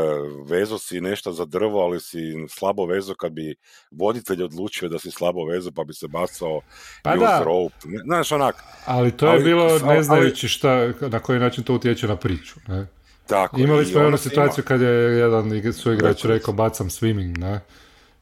vezo 0.47 0.77
si 0.77 1.01
nešto 1.01 1.31
za 1.31 1.45
drvo, 1.45 1.79
ali 1.79 1.99
si 1.99 2.19
slabo 2.49 2.85
vezo 2.85 3.15
kad 3.15 3.31
bi 3.31 3.55
voditelj 3.91 4.43
odlučio 4.43 4.89
da 4.89 4.99
si 4.99 5.11
slabo 5.11 5.45
vezo, 5.45 5.71
pa 5.71 5.83
bi 5.83 5.93
se 5.93 6.07
bacao 6.07 6.61
pa 7.03 7.15
da. 7.15 7.43
rope. 7.45 7.87
Znaš, 8.05 8.31
onak. 8.31 8.55
Ali 8.85 9.11
to 9.11 9.25
je 9.25 9.31
ali, 9.31 9.43
bilo 9.43 9.79
ne 9.79 10.03
znajući 10.03 10.47
šta, 10.47 10.91
na 11.01 11.19
koji 11.19 11.39
način 11.39 11.63
to 11.63 11.73
utječe 11.73 12.07
na 12.07 12.15
priču, 12.15 12.59
ne? 12.67 12.87
Tako, 13.27 13.59
Imali 13.59 13.85
smo 13.85 14.01
jednu 14.01 14.17
situaciju 14.17 14.61
ima... 14.61 14.67
kad 14.67 14.81
je 14.81 14.89
jedan 15.17 15.73
suigrač 15.73 16.23
rekao 16.23 16.53
bacam 16.53 16.89
swimming, 16.89 17.37
ne? 17.37 17.61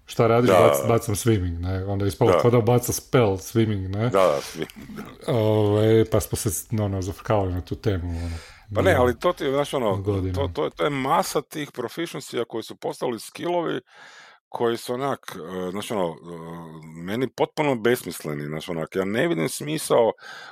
Šta 0.10 0.28
radiš, 0.28 0.50
da, 0.50 0.60
bac, 0.60 0.78
bacam 0.88 1.16
swimming, 1.16 1.60
ne, 1.60 1.86
onda 1.86 2.06
je 2.06 2.10
ispalo 2.10 2.50
da 2.52 2.62
baca 2.62 2.94
spell 2.94 3.38
swimming, 3.38 3.88
ne. 3.88 4.10
Da, 4.10 4.10
da, 4.10 4.40
swimming. 4.42 5.02
Ove, 5.28 6.06
pa 6.06 6.20
smo 6.20 6.38
se, 6.38 6.68
no, 6.72 6.88
no, 6.88 7.02
zafrkavali 7.02 7.54
na 7.54 7.62
tu 7.62 7.76
temu, 7.76 8.10
ono. 8.10 8.38
Pa 8.76 8.82
ne, 8.82 8.94
ali 8.94 9.20
to 9.20 9.34
ti 9.34 9.44
je, 9.44 9.52
znaš, 9.52 9.74
ono, 9.74 10.04
to, 10.36 10.50
to, 10.54 10.70
to 10.70 10.84
je 10.84 10.90
masa 10.90 11.42
tih 11.42 11.72
proficiencija 11.72 12.46
koji 12.46 12.64
su 12.64 12.76
postali 12.76 13.20
skillovi 13.20 13.82
koji 14.50 14.78
su 14.78 14.94
onak, 14.94 15.20
e, 15.36 15.72
znaš 15.72 15.92
ono, 15.92 16.08
e, 16.08 16.16
meni 17.06 17.28
potpuno 17.30 17.76
besmisleni, 17.76 18.46
znaš 18.46 18.70
onak, 18.70 18.96
ja 18.96 19.06
ne 19.06 19.28
vidim 19.28 19.50
smisao 19.50 20.12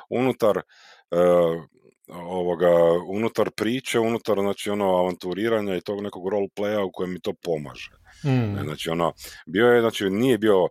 unutar 0.09 0.57
uh, 0.57 1.63
ovoga, 2.07 2.69
unutar 3.07 3.51
priče, 3.51 3.99
unutar, 3.99 4.37
znači 4.39 4.69
ono, 4.69 4.85
avanturiranja 4.85 5.75
i 5.75 5.81
tog 5.81 6.01
nekog 6.01 6.29
roleplaya 6.29 6.83
u 6.83 6.91
kojem 6.91 7.13
mi 7.13 7.19
to 7.19 7.33
pomaže. 7.33 7.91
Mm. 8.25 8.63
Znači 8.63 8.89
ono, 8.89 9.13
bio 9.45 9.67
je, 9.67 9.81
znači 9.81 10.09
nije 10.09 10.37
bio 10.37 10.63
uh, 10.63 10.69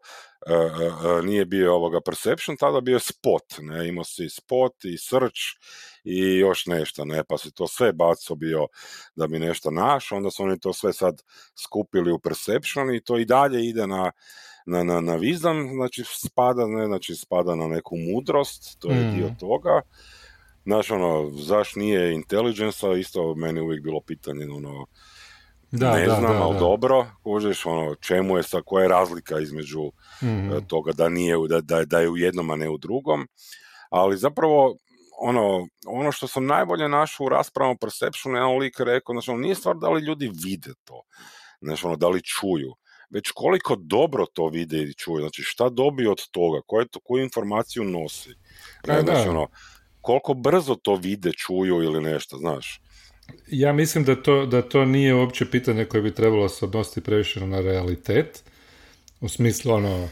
uh, 1.18 1.24
nije 1.24 1.44
bio 1.44 1.74
ovoga 1.74 2.00
perception, 2.00 2.56
tada 2.56 2.80
bio 2.80 2.98
spot, 2.98 3.58
ne, 3.58 3.88
imao 3.88 4.04
si 4.04 4.28
spot 4.28 4.84
i 4.84 4.98
search 4.98 5.40
i 6.04 6.38
još 6.38 6.66
nešto, 6.66 7.04
ne, 7.04 7.24
pa 7.24 7.38
si 7.38 7.52
to 7.52 7.68
sve 7.68 7.92
bacio 7.92 8.36
bio 8.36 8.66
da 9.16 9.26
bi 9.26 9.38
nešto 9.38 9.70
našao, 9.70 10.18
onda 10.18 10.30
su 10.30 10.42
oni 10.42 10.60
to 10.60 10.72
sve 10.72 10.92
sad 10.92 11.22
skupili 11.64 12.12
u 12.12 12.18
perception 12.18 12.94
i 12.94 13.04
to 13.04 13.18
i 13.18 13.24
dalje 13.24 13.66
ide 13.68 13.86
na 13.86 14.12
na, 14.66 14.84
na, 14.84 15.00
na 15.00 15.18
wisdom, 15.18 15.74
znači 15.74 16.04
spada, 16.06 16.66
ne, 16.66 16.86
znači 16.86 17.14
spada 17.14 17.54
na 17.54 17.68
neku 17.68 17.96
mudrost, 17.96 18.78
to 18.78 18.90
je 18.90 19.00
mm. 19.00 19.16
dio 19.16 19.34
toga. 19.40 19.80
Znaš, 20.64 20.90
ono, 20.90 21.30
zaš 21.30 21.74
nije 21.74 22.14
intelligence, 22.14 22.86
isto 23.00 23.34
meni 23.34 23.60
uvijek 23.60 23.82
bilo 23.82 24.00
pitanje, 24.00 24.46
ono, 24.46 24.86
da, 25.70 25.96
ne 25.96 26.06
da, 26.06 26.14
znam, 26.14 26.32
da, 26.32 26.42
ali 26.42 26.58
dobro, 26.58 27.06
kužiš, 27.22 27.66
ono, 27.66 27.94
čemu 27.94 28.36
je 28.36 28.42
sa, 28.42 28.62
koja 28.64 28.82
je 28.82 28.88
razlika 28.88 29.40
između 29.40 29.90
mm 30.22 30.66
toga 30.68 30.92
da 30.92 31.08
nije, 31.08 31.36
da, 31.48 31.60
da, 31.60 31.84
da 31.84 32.00
je 32.00 32.08
u 32.08 32.16
jednom, 32.16 32.50
a 32.50 32.56
ne 32.56 32.68
u 32.68 32.78
drugom, 32.78 33.28
ali 33.90 34.16
zapravo 34.16 34.76
ono, 35.18 35.68
ono 35.86 36.12
što 36.12 36.28
sam 36.28 36.46
najbolje 36.46 36.88
našao 36.88 37.26
u 37.26 37.28
raspravom 37.28 37.78
Perception, 37.78 38.34
jedan 38.34 38.58
lik 38.58 38.80
rekao, 38.80 39.12
znači, 39.12 39.30
ono, 39.30 39.40
nije 39.40 39.54
stvar 39.54 39.76
da 39.76 39.88
li 39.88 40.02
ljudi 40.02 40.30
vide 40.44 40.72
to, 40.84 41.02
znači, 41.60 41.86
ono, 41.86 41.96
da 41.96 42.08
li 42.08 42.22
čuju, 42.22 42.74
već 43.10 43.30
koliko 43.34 43.76
dobro 43.76 44.26
to 44.26 44.48
vide 44.48 44.82
i 44.82 44.94
čuju, 44.94 45.20
znači, 45.20 45.42
šta 45.42 45.68
dobiju 45.68 46.10
od 46.10 46.28
toga, 46.30 46.60
koje 46.66 46.88
to, 46.88 47.00
koju 47.00 47.22
informaciju 47.22 47.84
nosi, 47.84 48.30
e, 48.88 49.00
znači, 49.04 49.28
ono, 49.28 49.48
koliko 50.00 50.34
brzo 50.34 50.74
to 50.74 50.94
vide, 50.94 51.32
čuju 51.32 51.82
ili 51.82 52.00
nešto, 52.00 52.36
znaš. 52.36 52.80
Ja 53.46 53.72
mislim 53.72 54.04
da 54.04 54.22
to, 54.22 54.46
da 54.46 54.62
to 54.62 54.84
nije 54.84 55.14
uopće 55.14 55.50
pitanje 55.50 55.84
koje 55.84 56.02
bi 56.02 56.14
trebalo 56.14 56.48
se 56.48 56.64
odnositi 56.64 57.00
previše 57.00 57.46
na 57.46 57.60
realitet, 57.60 58.42
u 59.20 59.28
smislu 59.28 59.72
ono, 59.72 60.08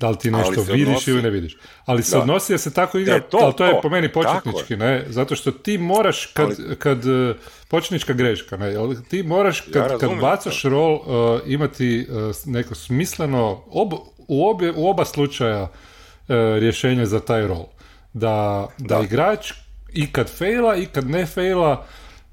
da 0.00 0.10
li 0.10 0.18
ti 0.18 0.30
nešto 0.30 0.62
vidiš 0.62 1.08
ili 1.08 1.22
ne 1.22 1.30
vidiš. 1.30 1.56
Ali 1.84 2.02
se 2.02 2.16
da. 2.16 2.22
odnosi 2.22 2.52
da 2.52 2.58
se 2.58 2.74
tako 2.74 2.98
igra, 2.98 3.16
e, 3.16 3.20
to, 3.20 3.38
ali 3.42 3.54
to, 3.56 3.64
je 3.64 3.80
po 3.82 3.88
meni 3.88 4.12
početnički, 4.12 4.76
ne? 4.76 5.04
Zato 5.08 5.36
što 5.36 5.50
ti 5.50 5.78
moraš, 5.78 6.26
kad, 6.26 6.46
ali... 6.46 6.76
kad 6.76 7.06
e, 7.06 7.34
početnička 7.68 8.12
greška, 8.12 8.56
ne? 8.56 8.74
Ti 9.08 9.22
moraš, 9.22 9.60
kad, 9.60 9.90
ja 9.90 9.98
kad 9.98 10.10
bacaš 10.20 10.62
rol, 10.62 10.94
uh, 10.94 11.40
imati 11.46 12.06
uh, 12.10 12.34
neko 12.46 12.74
smisleno, 12.74 13.64
ob, 13.66 13.92
u, 14.28 14.48
obje, 14.48 14.72
u 14.76 14.88
oba 14.88 15.04
slučaja 15.04 15.62
uh, 15.62 15.68
rješenje 16.58 17.06
za 17.06 17.20
taj 17.20 17.46
rol. 17.46 17.66
Da, 18.12 18.68
da, 18.78 18.96
da. 18.96 19.04
igrač 19.04 19.52
i 19.92 20.12
kad 20.12 20.30
fejla 20.30 20.76
i 20.76 20.86
kad 20.86 21.10
ne 21.10 21.26
fejla, 21.26 21.86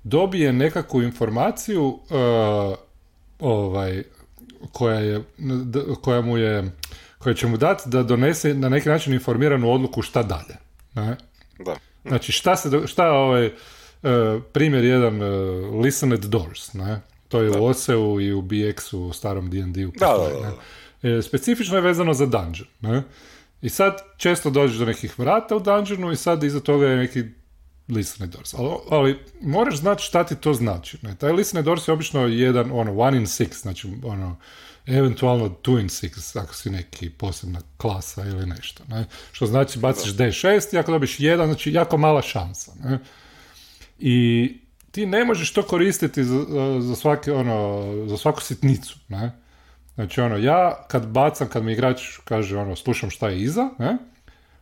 dobije 0.03 0.53
nekakvu 0.53 1.01
informaciju 1.03 1.85
uh, 1.85 1.99
ovaj, 3.39 4.03
koja, 4.71 4.99
je, 4.99 5.23
koja 6.01 6.21
mu 6.21 6.37
je 6.37 6.71
koja 7.17 7.33
će 7.33 7.47
mu 7.47 7.57
dati 7.57 7.89
da 7.89 8.03
donese 8.03 8.53
na 8.53 8.69
neki 8.69 8.89
način 8.89 9.13
informiranu 9.13 9.71
odluku 9.71 10.01
šta 10.01 10.23
dalje. 10.23 10.57
Ne? 10.93 11.17
Da. 11.59 11.75
Znači 12.05 12.31
šta 12.31 12.55
se, 12.55 12.69
šta 12.87 13.11
ovaj, 13.11 13.45
uh, 13.45 13.51
primjer 14.53 14.83
jedan 14.83 15.21
uh, 15.21 15.83
Listen 15.83 16.13
at 16.13 16.19
Doors, 16.19 16.73
ne? 16.73 17.01
to 17.31 17.41
je 17.41 17.49
da. 17.49 17.59
u 17.59 17.65
OSEU 17.65 18.21
i 18.21 18.33
u 18.33 18.41
BX-u, 18.41 18.99
u 18.99 19.13
starom 19.13 19.49
D&D-u. 19.49 19.91
Da, 19.99 20.17
da, 20.17 20.39
da. 20.39 21.09
E, 21.09 21.21
specifično 21.21 21.75
je 21.75 21.81
vezano 21.81 22.13
za 22.13 22.25
dungeon. 22.25 22.67
Ne? 22.81 23.03
I 23.61 23.69
sad 23.69 23.97
često 24.17 24.49
dođeš 24.49 24.77
do 24.77 24.85
nekih 24.85 25.19
vrata 25.19 25.55
u 25.55 25.59
dungeonu 25.59 26.11
i 26.11 26.15
sad 26.15 26.43
iza 26.43 26.59
toga 26.59 26.87
je 26.87 26.97
neki 26.97 27.23
listener 27.91 28.29
doors. 28.29 28.53
Ali, 28.53 28.69
ali 28.89 29.19
moraš 29.41 29.77
znati 29.77 30.03
šta 30.03 30.23
ti 30.23 30.35
to 30.35 30.53
znači. 30.53 30.97
Ne? 31.01 31.15
Taj 31.15 31.31
listener 31.31 31.63
doors 31.63 31.87
je 31.87 31.93
obično 31.93 32.27
jedan, 32.27 32.71
ono, 32.71 32.97
one 32.97 33.17
in 33.17 33.25
six, 33.25 33.61
znači, 33.61 33.87
ono, 34.03 34.37
eventualno 34.85 35.49
two 35.49 35.81
in 35.81 35.89
six, 35.89 36.39
ako 36.39 36.55
si 36.55 36.69
neki 36.69 37.09
posebna 37.09 37.59
klasa 37.77 38.25
ili 38.25 38.45
nešto. 38.45 38.83
Ne? 38.87 39.05
Što 39.31 39.45
znači 39.45 39.79
baciš 39.79 40.13
D6 40.13 40.75
i 40.75 40.77
ako 40.77 40.91
dobiš 40.91 41.19
jedan, 41.19 41.47
znači 41.47 41.71
jako 41.71 41.97
mala 41.97 42.21
šansa. 42.21 42.71
Ne? 42.83 42.99
I 43.99 44.57
ti 44.91 45.05
ne 45.05 45.25
možeš 45.25 45.53
to 45.53 45.63
koristiti 45.63 46.23
za, 46.23 46.45
za, 46.79 46.95
svaki, 46.95 47.31
ono, 47.31 47.83
za 48.07 48.17
svaku 48.17 48.41
sitnicu. 48.41 48.95
Ne? 49.07 49.31
Znači, 49.95 50.21
ono, 50.21 50.37
ja 50.37 50.85
kad 50.87 51.07
bacam, 51.07 51.47
kad 51.47 51.63
mi 51.63 51.73
igrač 51.73 52.17
kaže, 52.25 52.57
ono, 52.57 52.75
slušam 52.75 53.09
šta 53.09 53.29
je 53.29 53.41
iza, 53.41 53.69
ne? 53.79 53.97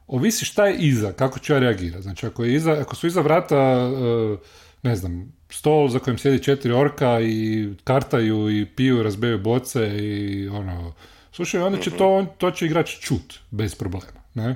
Ovisi 0.10 0.46
šta 0.46 0.68
je 0.68 0.78
iza, 0.78 1.14
kako 1.14 1.40
ću 1.40 1.54
ja 1.54 1.60
reagirati. 1.60 2.04
Znači, 2.04 2.26
ako, 2.26 2.44
je 2.44 2.56
iza, 2.56 2.72
ako 2.82 2.96
su 2.96 3.08
iza 3.08 3.22
vrata, 3.22 3.56
e, 3.56 4.38
ne 4.84 4.96
znam, 4.96 5.34
stol 5.50 5.90
za 5.90 6.00
kojim 6.00 6.18
sjedi 6.18 6.44
četiri 6.44 6.72
orka 6.72 7.20
i 7.22 7.70
kartaju 7.84 8.60
i 8.60 8.66
piju, 8.66 9.04
razbijaju 9.04 9.40
boce 9.40 9.98
i 9.98 10.48
ono, 10.48 10.94
slušaj, 11.32 11.62
onda 11.62 11.80
će 11.80 11.92
to, 11.92 12.26
to 12.38 12.52
će 12.52 12.66
igrač 12.66 13.00
čut, 13.00 13.40
bez 13.52 13.76
problema, 13.76 14.22
ne? 14.34 14.56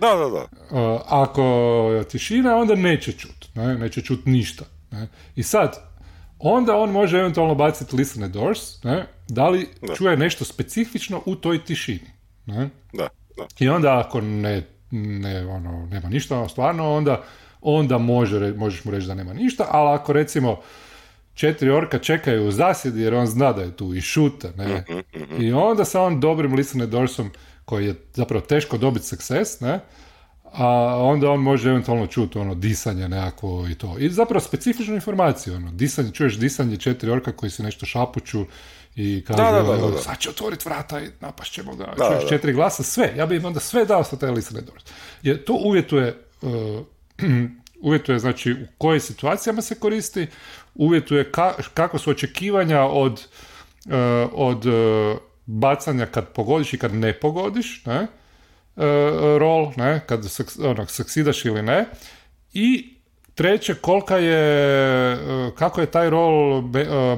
Da, 0.00 0.14
da, 0.16 0.28
da. 0.28 0.46
E, 0.78 0.98
ako 1.06 1.42
je 1.96 2.04
tišina, 2.04 2.56
onda 2.56 2.74
neće 2.74 3.12
čut, 3.12 3.48
ne? 3.54 3.78
Neće 3.78 4.02
čut 4.02 4.26
ništa, 4.26 4.64
ne? 4.90 5.08
I 5.36 5.42
sad, 5.42 5.92
onda 6.38 6.76
on 6.76 6.90
može 6.90 7.18
eventualno 7.18 7.54
baciti 7.54 7.96
listen 7.96 8.32
doors, 8.32 8.82
ne? 8.84 9.06
Da 9.28 9.48
li 9.48 9.68
čuje 9.96 10.16
nešto 10.16 10.44
specifično 10.44 11.22
u 11.26 11.36
toj 11.36 11.64
tišini, 11.64 12.10
ne? 12.46 12.70
Da, 12.92 13.08
da. 13.36 13.46
I 13.58 13.68
onda 13.68 14.00
ako 14.06 14.20
ne 14.20 14.62
ne, 14.92 15.46
ono, 15.46 15.86
nema 15.86 16.08
ništa, 16.08 16.48
stvarno, 16.48 16.92
onda, 16.92 17.22
onda 17.60 17.98
može, 17.98 18.52
možeš 18.56 18.84
mu 18.84 18.90
reći 18.90 19.06
da 19.06 19.14
nema 19.14 19.32
ništa, 19.32 19.66
ali 19.70 19.94
ako 19.94 20.12
recimo 20.12 20.60
četiri 21.34 21.70
orka 21.70 21.98
čekaju 21.98 22.48
u 22.48 22.50
zasjedi 22.50 23.02
jer 23.02 23.14
on 23.14 23.26
zna 23.26 23.52
da 23.52 23.62
je 23.62 23.76
tu 23.76 23.94
i 23.94 24.00
šuta, 24.00 24.48
ne? 24.56 24.84
Mhm, 24.90 25.22
mhm. 25.22 25.42
I 25.42 25.52
onda 25.52 25.84
sa 25.84 26.02
on 26.02 26.20
dobrim 26.20 26.54
listening 26.54 26.90
dorsom 26.90 27.30
koji 27.64 27.86
je 27.86 27.94
zapravo 28.14 28.40
teško 28.40 28.78
dobiti 28.78 29.06
sukces, 29.06 29.60
ne? 29.60 29.80
a 30.52 30.96
onda 31.00 31.30
on 31.30 31.40
može 31.40 31.70
eventualno 31.70 32.06
čuti 32.06 32.38
ono 32.38 32.54
disanje 32.54 33.08
nekako 33.08 33.66
i 33.70 33.74
to. 33.74 33.98
I 33.98 34.10
zapravo 34.10 34.40
specifičnu 34.40 34.94
informaciju, 34.94 35.54
ono, 35.54 35.72
disanje, 35.72 36.10
čuješ 36.10 36.38
disanje 36.38 36.76
četiri 36.76 37.10
orka 37.10 37.32
koji 37.32 37.50
se 37.50 37.62
nešto 37.62 37.86
šapuću 37.86 38.44
i 38.96 39.24
kažu, 39.26 39.42
da, 39.42 39.62
da, 39.62 39.90
da, 39.90 39.98
sad 39.98 40.18
će 40.18 40.30
otvoriti 40.30 40.68
vrata 40.68 41.00
i 41.00 41.08
napašćemo 41.20 41.74
ga, 41.74 41.94
čuješ 41.96 42.28
četiri 42.28 42.52
glasa, 42.52 42.82
sve, 42.82 43.12
ja 43.16 43.26
bih 43.26 43.40
im 43.40 43.44
onda 43.44 43.60
sve 43.60 43.84
dao 43.84 44.04
sa 44.04 44.16
taj 44.16 44.30
doors. 44.30 44.84
Jer 45.22 45.44
to 45.44 45.52
uvjetuje, 45.52 46.24
uh, 46.42 46.50
uvjetuje 47.86 48.18
znači 48.18 48.52
u 48.52 48.66
kojim 48.78 49.00
situacijama 49.00 49.62
se 49.62 49.74
koristi, 49.74 50.26
uvjetuje 50.74 51.32
kako 51.74 51.98
su 51.98 52.10
očekivanja 52.10 52.80
od, 52.82 53.26
uh, 53.86 53.92
od 54.32 54.66
uh, 54.66 55.18
bacanja 55.46 56.06
kad 56.06 56.28
pogodiš 56.28 56.72
i 56.72 56.78
kad 56.78 56.94
ne 56.94 57.12
pogodiš, 57.12 57.84
ne? 57.86 58.06
Uh, 58.76 58.82
rol, 59.38 59.72
ne? 59.76 60.00
kad 60.06 60.26
onak, 60.64 60.90
saksidaš 60.90 61.44
ili 61.44 61.62
ne. 61.62 61.86
I 62.52 62.94
treće, 63.34 63.74
kolika 63.74 64.16
je, 64.16 65.18
kako 65.54 65.80
je 65.80 65.86
taj 65.86 66.10
rol 66.10 66.62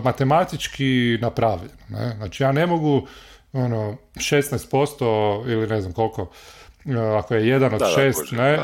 matematički 0.05 1.19
napravljen. 1.21 1.77
Ne? 1.89 2.15
Znači 2.17 2.43
ja 2.43 2.53
ne 2.53 2.67
mogu 2.67 3.07
ono, 3.53 3.97
16% 4.15 5.53
ili 5.53 5.67
ne 5.67 5.81
znam 5.81 5.93
koliko, 5.93 6.31
ako 7.19 7.35
je 7.35 7.49
jedan 7.49 7.75
od 7.75 7.81
da, 7.81 7.87
šest, 7.87 8.33
ne, 8.33 8.59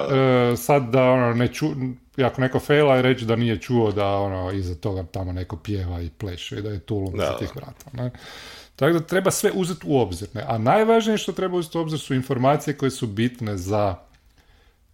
sad 0.56 0.90
da 0.90 1.02
ono, 1.02 1.34
ne 1.34 1.48
ču, 1.48 1.66
ako 2.24 2.40
neko 2.40 2.58
faila 2.58 2.98
i 2.98 3.02
reći 3.02 3.24
da 3.24 3.36
nije 3.36 3.60
čuo 3.60 3.92
da 3.92 4.06
ono, 4.06 4.52
iza 4.52 4.74
toga 4.74 5.02
tamo 5.02 5.32
neko 5.32 5.56
pjeva 5.56 6.00
i 6.00 6.10
pleše 6.10 6.58
i 6.58 6.62
da 6.62 6.70
je 6.70 6.80
tulum 6.80 7.16
za 7.16 7.36
tih 7.38 7.56
vrata. 7.56 7.90
Ne? 7.92 8.10
Tako 8.76 8.92
da 8.92 9.00
treba 9.00 9.30
sve 9.30 9.50
uzeti 9.54 9.86
u 9.86 10.00
obzir. 10.00 10.28
Ne? 10.34 10.44
A 10.48 10.58
najvažnije 10.58 11.18
što 11.18 11.32
treba 11.32 11.56
uzeti 11.56 11.78
u 11.78 11.80
obzir 11.80 11.98
su 11.98 12.14
informacije 12.14 12.76
koje 12.76 12.90
su 12.90 13.06
bitne 13.06 13.56
za, 13.56 13.94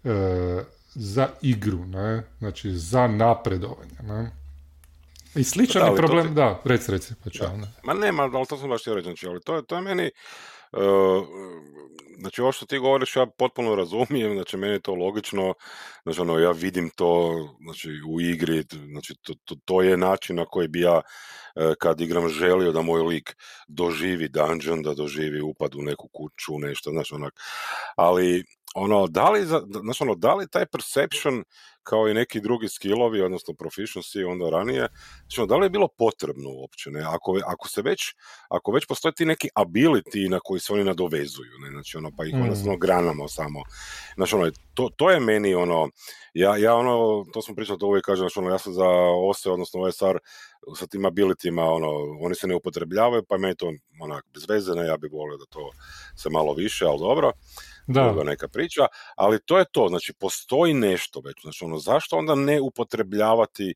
e, 0.04 0.08
za 0.99 1.29
igru, 1.43 1.85
ne? 1.87 2.23
znači 2.38 2.71
za 2.71 3.07
napredovanje. 3.07 3.99
Ne? 4.03 4.31
I 5.35 5.45
sličan 5.45 5.91
je 5.91 5.97
problem, 5.97 6.35
da, 6.35 6.61
reci, 6.65 6.93
reci, 6.93 7.15
pa 7.25 7.31
ću, 7.31 7.38
da. 7.38 7.69
Ma 7.85 7.95
nema, 7.95 8.23
ali 8.23 8.47
to 8.47 8.57
sam 8.57 8.69
baš 8.69 8.81
htio 8.81 8.95
reći, 8.95 9.05
znači, 9.05 9.26
ali 9.26 9.41
to, 9.41 9.62
to 9.62 9.75
je 9.76 9.83
meni, 9.83 10.11
uh, 10.73 10.81
znači 12.19 12.41
ovo 12.41 12.53
što 12.53 12.67
ti 12.67 12.79
govoriš 12.79 13.17
ja 13.17 13.26
potpuno 13.26 13.75
razumijem, 13.75 14.33
znači 14.35 14.57
meni 14.57 14.73
je 14.73 14.81
to 14.81 14.95
logično, 14.95 15.55
znači 16.03 16.21
ono, 16.21 16.38
ja 16.38 16.50
vidim 16.50 16.91
to 16.91 17.33
znači, 17.65 17.91
u 18.09 18.21
igri, 18.21 18.65
znači 18.91 19.15
to, 19.23 19.35
to, 19.45 19.55
to 19.65 19.83
je 19.83 19.97
način 19.97 20.37
na 20.37 20.45
koji 20.45 20.69
bi 20.69 20.81
ja 20.81 21.00
e, 21.57 21.75
kad 21.79 22.00
igram 22.00 22.29
želio 22.29 22.73
da 22.73 22.83
moj 22.83 23.03
lik 23.03 23.37
doživi 23.69 24.29
dungeon, 24.29 24.83
da 24.83 24.95
doživi 24.95 25.41
upad 25.41 25.75
u 25.75 25.83
neku 25.83 26.09
kuću, 26.12 26.59
nešto, 26.59 26.91
znači 26.91 27.15
onak, 27.15 27.35
ali 27.97 28.45
ono, 28.78 29.06
da 29.06 29.30
li, 29.30 29.47
znači 29.47 30.02
ono, 30.02 30.14
da 30.14 30.35
li 30.35 30.49
taj 30.49 30.66
perception 30.66 31.45
kao 31.83 32.09
i 32.09 32.14
neki 32.14 32.40
drugi 32.40 32.68
skillovi, 32.68 33.21
odnosno 33.21 33.54
proficiency 33.54 34.30
onda 34.30 34.50
ranije, 34.50 34.88
znači 35.21 35.40
ono, 35.40 35.47
da 35.47 35.56
li 35.56 35.66
je 35.66 35.71
bilo 35.71 35.88
potrebno 35.88 36.50
uopće, 36.50 36.90
ne? 36.90 37.00
Ako, 37.00 37.38
ako 37.47 37.68
se 37.68 37.83
već, 37.83 38.00
ako 38.49 38.73
već 38.73 38.87
postoje 38.87 39.14
ti 39.14 39.25
neki 39.25 39.49
ability 39.54 40.30
na 40.30 40.40
koji 40.45 40.61
se 40.61 40.73
oni 40.73 40.85
nadovezuju, 40.85 41.59
ne? 41.62 41.71
Znači 41.71 41.97
ono, 41.97 42.11
pa 42.16 42.25
ih 42.25 42.35
mm. 42.35 42.68
ono 42.68 42.76
granamo 42.76 43.28
samo. 43.28 43.62
Znači 44.16 44.35
ono, 44.35 44.50
to, 44.75 44.90
to 44.97 45.11
je 45.11 45.21
meni 45.21 45.54
ono, 45.54 45.88
ja, 46.35 46.56
ja 46.56 46.75
ono, 46.75 47.25
to 47.33 47.42
smo 47.42 47.54
pričali, 47.54 47.78
to 47.78 47.87
uvijek 47.87 48.04
kažem, 48.04 48.23
znači 48.23 48.38
ono, 48.38 48.50
ja 48.50 48.59
sam 48.59 48.73
za 48.73 48.88
OSE, 49.30 49.50
odnosno 49.50 49.80
OSR, 49.80 50.18
sa 50.76 50.87
tim 50.87 51.04
abilitima, 51.04 51.62
ono, 51.64 51.88
oni 52.21 52.35
se 52.35 52.47
ne 52.47 52.54
upotrebljavaju, 52.54 53.23
pa 53.28 53.38
meni 53.38 53.56
to 53.56 53.73
onak 54.00 54.25
bez 54.35 54.49
veze, 54.49 54.75
ne, 54.75 54.87
ja 54.87 54.97
bih 54.97 55.11
volio 55.12 55.37
da 55.37 55.45
to 55.45 55.71
se 56.16 56.30
malo 56.30 56.54
više, 56.54 56.85
ali 56.85 56.99
dobro 56.99 57.33
da. 57.87 58.25
neka 58.25 58.49
priča, 58.49 58.87
ali 59.16 59.39
to 59.45 59.58
je 59.58 59.65
to, 59.73 59.89
znači 59.89 60.13
postoji 60.21 60.75
nešto 60.75 61.21
već, 61.21 61.43
znači 61.43 61.65
ono, 61.65 61.78
zašto 61.78 62.17
onda 62.17 62.34
ne 62.34 62.60
upotrebljavati 62.60 63.75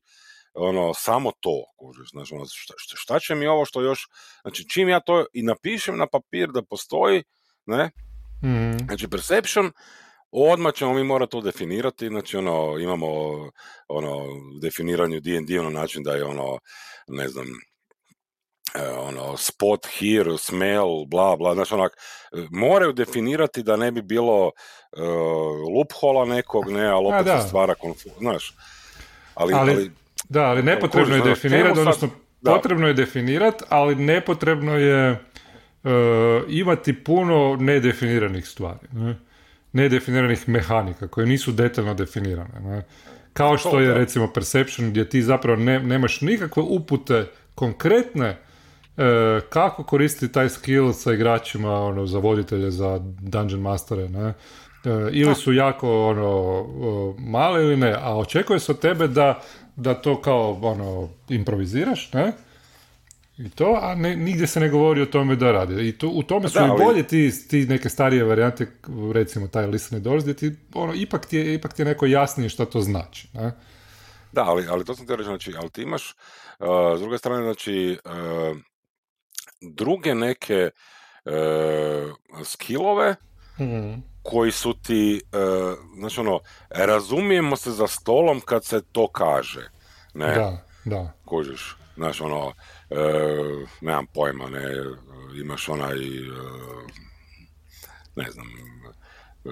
ono, 0.53 0.93
samo 0.93 1.31
to, 1.39 1.63
znači, 2.11 2.33
ono, 2.33 2.45
šta, 2.49 2.73
šta, 2.77 3.19
će 3.19 3.35
mi 3.35 3.47
ovo 3.47 3.65
što 3.65 3.81
još, 3.81 4.07
znači 4.41 4.69
čim 4.69 4.89
ja 4.89 4.99
to 4.99 5.25
i 5.33 5.43
napišem 5.43 5.97
na 5.97 6.07
papir 6.07 6.49
da 6.49 6.61
postoji, 6.61 7.23
ne, 7.65 7.91
mm. 8.43 8.85
znači 8.85 9.07
perception, 9.07 9.71
odmah 10.31 10.73
ćemo 10.73 10.93
mi 10.93 11.03
morati 11.03 11.31
to 11.31 11.41
definirati, 11.41 12.07
znači 12.07 12.37
ono, 12.37 12.77
imamo 12.79 13.07
ono, 13.87 14.27
definiranju 14.61 15.19
D&D 15.19 15.59
ono 15.59 15.69
način 15.69 16.03
da 16.03 16.15
je 16.15 16.23
ono, 16.23 16.57
ne 17.07 17.27
znam, 17.27 17.47
ono, 18.99 19.37
spot 19.37 19.87
here, 19.99 20.37
smell, 20.37 21.05
bla, 21.05 21.35
bla, 21.35 21.53
znači 21.53 21.73
onak, 21.73 21.97
moraju 22.51 22.93
definirati 22.93 23.63
da 23.63 23.77
ne 23.77 23.91
bi 23.91 24.01
bilo 24.01 24.45
uh, 24.45 24.51
luphola 25.77 26.25
nekog, 26.25 26.69
ne, 26.69 26.85
ali 26.85 27.07
opet 27.07 27.27
se 27.41 27.47
stvara 27.47 27.75
konfuz, 27.75 28.11
znaš. 28.19 28.55
Ali, 29.35 29.53
ali, 29.53 29.91
da, 30.29 30.43
ali 30.43 30.63
nepotrebno 30.63 31.15
je 31.15 31.21
definirati, 31.21 31.79
odnosno 31.79 32.09
potrebno 32.43 32.87
je 32.87 32.93
definirati, 32.93 33.63
ali 33.69 33.95
nepotrebno 33.95 34.77
je 34.77 35.11
uh, 35.11 35.91
imati 36.47 37.03
puno 37.03 37.57
nedefiniranih 37.59 38.47
stvari, 38.47 38.87
ne? 38.91 39.15
nedefiniranih 39.73 40.49
mehanika 40.49 41.07
koje 41.07 41.27
nisu 41.27 41.51
detaljno 41.51 41.93
definirane. 41.93 42.59
Ne? 42.59 42.83
Kao 43.33 43.57
što 43.57 43.79
je 43.79 43.93
recimo 43.93 44.33
perception 44.33 44.89
gdje 44.89 45.09
ti 45.09 45.21
zapravo 45.21 45.59
ne, 45.59 45.79
nemaš 45.79 46.21
nikakve 46.21 46.63
upute 46.63 47.25
konkretne 47.55 48.37
e, 48.97 49.41
kako 49.49 49.83
koristiti 49.83 50.33
taj 50.33 50.49
skill 50.49 50.93
sa 50.93 51.13
igračima, 51.13 51.73
ono, 51.73 52.05
za 52.05 52.19
voditelje, 52.19 52.71
za 52.71 52.99
dungeon 53.19 53.61
mastere, 53.61 54.09
ne? 54.09 54.33
E, 54.85 55.09
ili 55.11 55.35
su 55.35 55.53
jako 55.53 56.07
ono, 56.07 56.65
male 57.19 57.63
ili 57.63 57.77
ne, 57.77 57.95
a 57.99 58.17
očekuje 58.17 58.59
se 58.59 58.71
od 58.71 58.79
tebe 58.79 59.07
da, 59.07 59.41
da 59.75 59.93
to 59.93 60.21
kao 60.21 60.59
ono, 60.61 61.09
improviziraš, 61.29 62.13
ne? 62.13 62.33
I 63.37 63.49
to, 63.49 63.79
a 63.81 63.95
ne, 63.95 64.15
nigdje 64.15 64.47
se 64.47 64.59
ne 64.59 64.69
govori 64.69 65.01
o 65.01 65.05
tome 65.05 65.35
da 65.35 65.51
radi. 65.51 65.87
I 65.87 65.97
to, 65.97 66.07
u 66.07 66.23
tome 66.23 66.49
su 66.49 66.59
i 66.59 66.85
bolje 66.85 67.03
ti, 67.03 67.47
ti 67.47 67.65
neke 67.65 67.89
starije 67.89 68.23
varijante, 68.23 68.67
recimo 69.13 69.47
taj 69.47 69.67
listen 69.67 70.03
doors, 70.03 70.23
gdje 70.23 70.33
ti, 70.33 70.51
ono, 70.73 70.93
ipak 70.93 71.25
ti 71.25 71.37
je, 71.37 71.53
ipak 71.53 71.73
ti 71.73 71.81
je 71.81 71.85
neko 71.85 72.05
jasnije 72.05 72.49
što 72.49 72.65
to 72.65 72.81
znači. 72.81 73.27
Ne? 73.33 73.51
Da, 74.31 74.43
ali, 74.43 74.67
ali 74.69 74.85
to 74.85 74.95
sam 74.95 75.07
ti 75.07 75.15
reći, 75.15 75.23
znači, 75.23 75.53
ali 75.57 75.69
ti 75.69 75.81
imaš, 75.81 76.15
uh, 76.59 76.67
s 76.97 77.01
druge 77.01 77.17
strane, 77.17 77.43
znači, 77.43 77.97
uh, 78.05 78.57
druge 79.61 80.15
neke 80.15 80.69
e, 81.25 81.31
skillove 82.43 83.15
mm. 83.59 84.03
koji 84.23 84.51
su 84.51 84.73
ti, 84.73 85.21
e, 85.31 85.37
znači 85.97 86.19
ono, 86.19 86.39
razumijemo 86.69 87.55
se 87.55 87.71
za 87.71 87.87
stolom 87.87 88.39
kad 88.39 88.65
se 88.65 88.81
to 88.91 89.07
kaže. 89.07 89.69
Ne? 90.13 90.35
Da, 90.35 90.65
da. 90.85 91.13
Kužiš, 91.25 91.75
znaš 91.95 92.21
ono, 92.21 92.53
e, 92.89 92.95
nemam 93.81 94.05
pojma, 94.13 94.49
ne, 94.49 94.63
imaš 95.35 95.69
onaj, 95.69 95.97
e, 95.97 96.21
ne 98.15 98.31
znam, 98.31 98.47
e, 99.45 99.49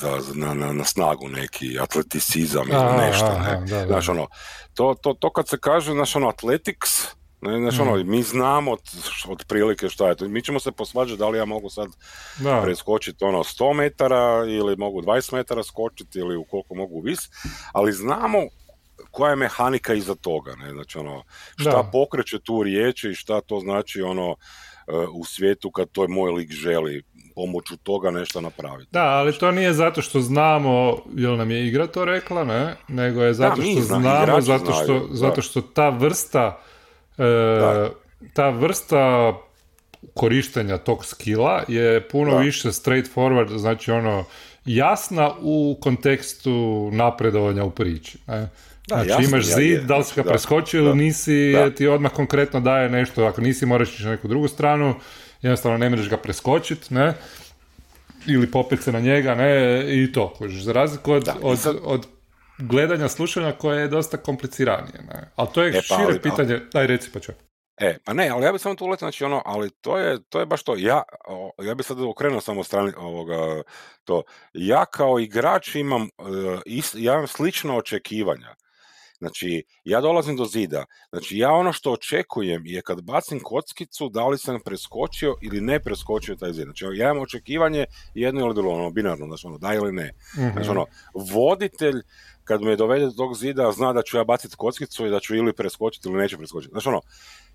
za, 0.00 0.20
na, 0.34 0.54
na, 0.54 0.72
na, 0.72 0.84
snagu 0.84 1.28
neki 1.28 1.78
atleticizam 1.80 2.68
ili 2.68 3.06
nešto, 3.06 3.38
ne? 3.38 3.66
Da, 3.66 3.76
da. 3.76 3.86
Znaš, 3.86 4.08
ono, 4.08 4.26
to, 4.74 4.94
to, 5.02 5.14
to 5.14 5.32
kad 5.32 5.48
se 5.48 5.58
kaže, 5.58 5.92
znaš, 5.92 6.16
ono, 6.16 6.28
athletics, 6.28 6.90
ne, 7.42 7.58
znaš, 7.58 7.80
ono, 7.80 7.96
mm. 7.96 8.10
mi 8.10 8.22
znamo 8.22 8.72
od, 9.28 9.44
prilike 9.48 9.88
šta 9.88 10.08
je 10.08 10.14
to. 10.14 10.28
Mi 10.28 10.42
ćemo 10.42 10.60
se 10.60 10.72
posvađati 10.72 11.18
da 11.18 11.28
li 11.28 11.38
ja 11.38 11.44
mogu 11.44 11.70
sad 11.70 11.88
da. 12.38 12.60
preskočiti 12.62 13.24
ono 13.24 13.38
100 13.38 13.74
metara 13.74 14.44
ili 14.48 14.76
mogu 14.76 15.02
20 15.02 15.34
metara 15.34 15.62
skočiti 15.62 16.18
ili 16.18 16.36
u 16.36 16.44
koliko 16.44 16.74
mogu 16.74 17.00
vis, 17.00 17.20
ali 17.72 17.92
znamo 17.92 18.38
koja 19.10 19.30
je 19.30 19.36
mehanika 19.36 19.94
iza 19.94 20.14
toga, 20.14 20.54
ne? 20.56 20.72
Znači, 20.72 20.98
ono, 20.98 21.24
šta 21.56 21.88
pokreće 21.92 22.38
tu 22.38 22.62
riječi 22.62 23.08
i 23.08 23.14
šta 23.14 23.40
to 23.40 23.60
znači, 23.60 24.02
ono, 24.02 24.30
e, 24.30 24.92
u 25.12 25.24
svijetu 25.24 25.70
kad 25.70 25.88
to 25.92 26.02
je 26.02 26.08
moj 26.08 26.30
lik 26.30 26.50
želi 26.50 27.02
pomoću 27.34 27.76
toga 27.76 28.10
nešto 28.10 28.40
napraviti. 28.40 28.90
Da, 28.92 29.04
ali 29.04 29.38
to 29.38 29.50
nije 29.52 29.72
zato 29.72 30.02
što 30.02 30.20
znamo, 30.20 30.96
jel 31.14 31.36
nam 31.36 31.50
je 31.50 31.66
igra 31.66 31.86
to 31.86 32.04
rekla, 32.04 32.44
ne? 32.44 32.76
Nego 32.88 33.22
je 33.22 33.34
zato 33.34 33.62
što 33.62 33.80
znamo, 33.80 34.40
zato 34.40 34.72
što, 34.72 35.08
zato 35.10 35.42
što 35.42 35.60
ta 35.60 35.88
vrsta 35.88 36.62
E, 37.20 37.88
ta 38.32 38.48
vrsta 38.48 39.34
korištenja 40.14 40.78
tog 40.78 41.04
skila 41.04 41.64
je 41.68 42.08
puno 42.08 42.34
da. 42.34 42.38
više 42.38 42.68
straightforward, 42.68 43.56
znači 43.56 43.90
ono 43.90 44.24
jasna 44.64 45.30
u 45.40 45.78
kontekstu 45.80 46.88
napredovanja 46.92 47.64
u 47.64 47.70
priči. 47.70 48.18
Ne? 48.26 48.48
Da, 48.88 49.04
znači 49.04 49.24
imaš 49.24 49.44
zid, 49.44 49.82
da 49.82 49.96
li 49.96 50.04
si 50.04 50.12
ga 50.16 50.22
preskočio 50.22 50.80
ili 50.80 50.96
nisi, 50.96 51.54
ti 51.76 51.86
odmah 51.86 52.12
konkretno 52.12 52.60
daje 52.60 52.90
nešto, 52.90 53.24
ako 53.24 53.40
nisi 53.40 53.66
moraš 53.66 53.94
ići 53.94 54.04
na 54.04 54.10
neku 54.10 54.28
drugu 54.28 54.48
stranu, 54.48 54.94
jednostavno 55.42 55.78
ne 55.78 55.90
možeš 55.90 56.08
ga 56.08 56.16
preskočiti, 56.16 56.94
ne? 56.94 57.14
Ili 58.26 58.50
popet 58.50 58.82
se 58.82 58.92
na 58.92 59.00
njega, 59.00 59.34
ne, 59.34 59.84
i 60.02 60.12
to, 60.12 60.34
za 60.48 60.72
razliku 60.72 61.12
od, 61.12 61.28
od, 61.42 61.80
od 61.82 62.06
gledanja, 62.60 63.08
slušanja 63.08 63.52
koje 63.52 63.80
je 63.80 63.88
dosta 63.88 64.16
kompliciranije. 64.16 65.02
Ne? 65.08 65.30
Ali 65.36 65.48
to 65.54 65.62
je 65.62 65.70
e, 65.70 65.72
pa, 65.88 65.94
šire 65.94 66.04
ali, 66.04 66.20
pitanje, 66.20 66.60
daj 66.72 66.86
reci 66.86 67.10
pa 67.12 67.18
E, 67.80 67.98
pa 68.04 68.12
ne, 68.12 68.28
ali 68.28 68.44
ja 68.44 68.52
bih 68.52 68.60
samo 68.60 68.74
tu 68.74 68.84
uletio, 68.84 69.04
znači 69.04 69.24
ono, 69.24 69.42
ali 69.44 69.70
to 69.70 69.98
je, 69.98 70.18
to 70.28 70.40
je 70.40 70.46
baš 70.46 70.62
to, 70.62 70.74
ja, 70.78 71.02
ja 71.62 71.74
bih 71.74 71.86
sad 71.86 72.00
okrenuo 72.00 72.40
samo 72.40 72.64
strani 72.64 72.92
ovoga, 72.96 73.62
to, 74.04 74.22
ja 74.52 74.84
kao 74.84 75.18
igrač 75.18 75.74
imam, 75.74 76.02
uh, 76.02 76.60
ja 76.94 77.14
imam 77.14 77.26
slično 77.26 77.76
očekivanja, 77.76 78.54
Znači, 79.20 79.62
ja 79.84 80.00
dolazim 80.00 80.36
do 80.36 80.44
zida. 80.44 80.84
Znači, 81.10 81.38
ja 81.38 81.52
ono 81.52 81.72
što 81.72 81.92
očekujem 81.92 82.66
je 82.66 82.82
kad 82.82 83.02
bacim 83.02 83.40
kockicu, 83.40 84.08
da 84.08 84.26
li 84.26 84.38
sam 84.38 84.60
preskočio 84.64 85.34
ili 85.42 85.60
ne 85.60 85.80
preskočio 85.80 86.36
taj 86.36 86.52
zid. 86.52 86.64
Znači, 86.64 86.84
ja 86.84 87.10
imam 87.10 87.22
očekivanje 87.22 87.84
jedno 88.14 88.40
ili 88.40 88.54
drugo, 88.54 88.70
ono, 88.70 88.90
binarno, 88.90 89.26
znači, 89.26 89.46
ono, 89.46 89.58
da 89.58 89.74
ili 89.74 89.92
ne. 89.92 90.12
mm 90.36 90.52
Znači, 90.52 90.70
ono, 90.70 90.86
voditelj, 91.32 92.02
kad 92.44 92.62
me 92.62 92.76
dovede 92.76 93.04
do 93.04 93.12
tog 93.12 93.36
zida, 93.36 93.72
zna 93.72 93.92
da 93.92 94.02
ću 94.02 94.16
ja 94.16 94.24
baciti 94.24 94.56
kockicu 94.56 95.06
i 95.06 95.10
da 95.10 95.20
ću 95.20 95.34
ili 95.34 95.52
preskočiti 95.52 96.08
ili 96.08 96.18
neću 96.18 96.38
preskočiti. 96.38 96.72
Znači, 96.72 96.88
ono, 96.88 97.00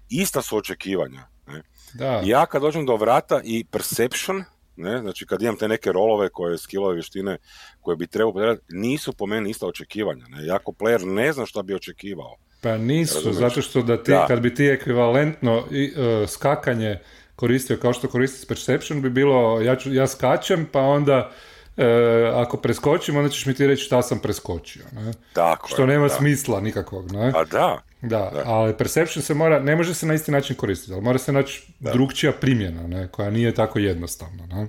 ista 0.10 0.42
su 0.42 0.58
očekivanja. 0.58 1.28
Ne? 1.48 1.62
Da. 1.94 2.22
Ja 2.26 2.46
kad 2.46 2.62
dođem 2.62 2.86
do 2.86 2.96
vrata 2.96 3.42
i 3.44 3.66
perception, 3.72 4.44
ne? 4.78 5.00
Znači 5.00 5.26
kad 5.26 5.42
imam 5.42 5.58
te 5.58 5.68
neke 5.68 5.92
rolove 5.92 6.30
koje 6.30 6.58
skillove 6.58 6.94
vještine 6.94 7.38
koje 7.82 7.98
bi 7.98 8.08
trebao 8.08 8.34
podarati, 8.34 8.62
nisu 8.70 9.14
po 9.14 9.26
meni 9.26 9.50
ista 9.50 9.68
očekivanja. 9.68 10.26
Ne? 10.28 10.46
Jako 10.46 10.72
player 10.72 11.06
ne 11.06 11.34
zna 11.34 11.46
šta 11.46 11.64
bi 11.64 11.76
očekivao. 11.76 12.36
Pa 12.62 12.78
nisu, 12.78 13.34
zato 13.34 13.62
što 13.62 13.82
da 13.82 14.04
ti, 14.04 14.12
kad 14.28 14.40
bi 14.40 14.56
ti 14.56 14.66
ekvivalentno 14.66 15.64
i, 15.72 15.94
uh, 15.98 16.30
skakanje 16.30 17.00
koristio 17.36 17.78
kao 17.78 17.94
što 17.94 18.08
koristi 18.08 18.48
Perception 18.48 19.02
bi 19.02 19.10
bilo 19.10 19.62
ja, 19.62 19.76
ću, 19.76 19.94
ja 19.94 20.08
skačem 20.08 20.68
pa 20.72 20.80
onda 20.80 21.32
e, 21.78 21.86
ako 22.34 22.58
preskočim 22.58 23.18
onda 23.18 23.30
ćeš 23.30 23.46
mi 23.46 23.54
ti 23.54 23.68
reći 23.68 23.84
šta 23.84 24.02
sam 24.02 24.20
preskočio. 24.20 24.84
Ne? 24.92 25.14
Tako 25.34 25.68
što 25.68 25.86
nema 25.86 26.10
smisla 26.10 26.62
nikakvog. 26.62 27.12
Ne? 27.12 27.32
A 27.36 27.44
da. 27.44 27.82
Da, 28.10 28.44
ali 28.46 28.78
perception 28.78 29.24
se 29.24 29.34
mora, 29.34 29.60
ne 29.60 29.76
može 29.76 29.94
se 29.94 30.06
na 30.06 30.14
isti 30.14 30.32
način 30.32 30.56
koristiti, 30.56 30.94
ali 30.94 31.02
mora 31.02 31.18
se 31.18 31.32
naći 31.32 31.74
drugčija 31.80 32.32
primjena, 32.32 32.88
ne, 32.88 33.08
koja 33.08 33.30
nije 33.30 33.54
tako 33.54 33.80
jednostavna. 33.80 34.46
Ne? 34.46 34.68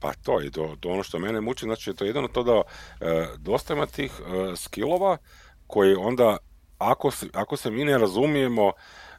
Pa 0.00 0.12
to 0.22 0.40
je 0.40 0.50
to, 0.50 0.76
to 0.80 0.88
ono 0.88 1.02
što 1.02 1.18
mene 1.18 1.40
muči, 1.40 1.64
znači 1.64 1.94
to 1.94 2.04
je 2.04 2.08
jedno 2.08 2.28
to 2.28 2.42
da 2.42 2.62
e, 3.00 3.26
dosta 3.38 3.74
ima 3.74 3.86
tih 3.86 4.12
e, 4.20 4.56
skillova 4.56 5.16
koji 5.66 5.94
onda, 5.94 6.36
ako 6.78 7.10
se, 7.10 7.26
ako 7.32 7.56
se 7.56 7.70
mi 7.70 7.84
ne 7.84 7.98
razumijemo 7.98 8.72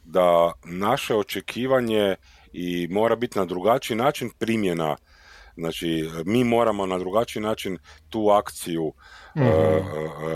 da 0.04 0.52
naše 0.64 1.14
očekivanje 1.14 2.16
i 2.52 2.88
mora 2.90 3.16
biti 3.16 3.38
na 3.38 3.44
drugačiji 3.44 3.96
način 3.96 4.30
primjena 4.38 4.96
Znači, 5.56 6.10
mi 6.26 6.44
moramo 6.44 6.86
na 6.86 6.98
drugačiji 6.98 7.42
način 7.42 7.78
tu 8.08 8.28
akciju 8.28 8.92
mm 9.36 9.42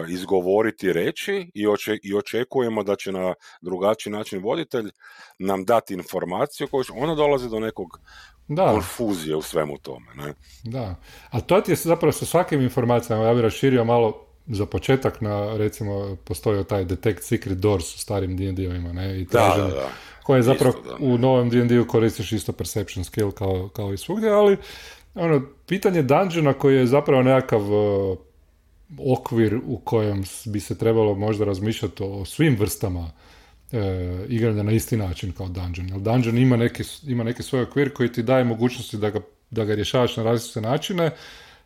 izgovoriti, 0.08 0.92
reći 0.92 1.50
i, 1.54 1.66
oče, 1.66 1.98
i 2.02 2.14
očekujemo 2.14 2.82
da 2.82 2.96
će 2.96 3.12
na 3.12 3.34
drugačiji 3.60 4.12
način 4.12 4.42
voditelj 4.42 4.90
nam 5.38 5.64
dati 5.64 5.94
informaciju 5.94 6.68
koju 6.68 6.84
ona 6.96 7.14
dolazi 7.14 7.48
do 7.48 7.60
nekog 7.60 8.00
da. 8.48 8.72
konfuzije 8.72 9.36
u 9.36 9.42
svemu 9.42 9.78
tome. 9.78 10.06
Ne? 10.14 10.34
Da, 10.64 10.94
a 11.30 11.40
to 11.40 11.60
ti 11.60 11.72
je 11.72 11.76
zapravo 11.76 12.12
sa 12.12 12.26
svakim 12.26 12.60
informacijama, 12.60 13.24
ja 13.24 13.34
bih 13.34 13.42
raširio 13.42 13.84
malo 13.84 14.24
za 14.46 14.66
početak 14.66 15.20
na, 15.20 15.56
recimo, 15.56 16.16
postoji 16.24 16.64
taj 16.64 16.84
Detect 16.84 17.22
Secret 17.22 17.58
Doors 17.58 17.94
u 17.94 17.98
starim 17.98 18.36
D&D-ovima, 18.36 18.92
ne, 18.92 19.20
i 19.20 19.24
da, 19.24 19.54
da, 19.56 19.62
da. 19.62 19.88
koje 20.22 20.42
zapravo 20.42 20.74
u 21.00 21.18
novom 21.18 21.50
D&D-u 21.50 21.86
koristiš 21.86 22.32
isto 22.32 22.52
perception 22.52 23.04
skill 23.04 23.30
kao, 23.30 23.68
kao 23.68 23.92
i 23.92 23.96
svugdje, 23.96 24.30
ali 24.30 24.56
ono, 25.18 25.42
pitanje 25.66 26.02
dungeona 26.02 26.52
koji 26.52 26.76
je 26.76 26.86
zapravo 26.86 27.22
nekakav 27.22 27.72
uh, 27.72 28.18
okvir 28.98 29.60
u 29.66 29.78
kojem 29.78 30.24
bi 30.46 30.60
se 30.60 30.78
trebalo 30.78 31.14
možda 31.14 31.44
razmišljati 31.44 32.02
o 32.02 32.24
svim 32.24 32.56
vrstama 32.56 33.00
uh, 33.00 33.78
igranja 34.28 34.62
na 34.62 34.72
isti 34.72 34.96
način 34.96 35.32
kao 35.32 35.48
dungeon. 35.48 35.88
Jer 35.88 36.00
dungeon 36.00 36.38
ima 36.38 36.56
neki, 36.56 36.82
ima 37.06 37.24
neki 37.24 37.42
svoj 37.42 37.62
okvir 37.62 37.92
koji 37.92 38.12
ti 38.12 38.22
daje 38.22 38.44
mogućnosti 38.44 38.96
da 38.96 39.10
ga, 39.10 39.20
da 39.50 39.64
ga 39.64 39.74
rješavaš 39.74 40.16
na 40.16 40.22
različite 40.22 40.60
načine, 40.60 41.10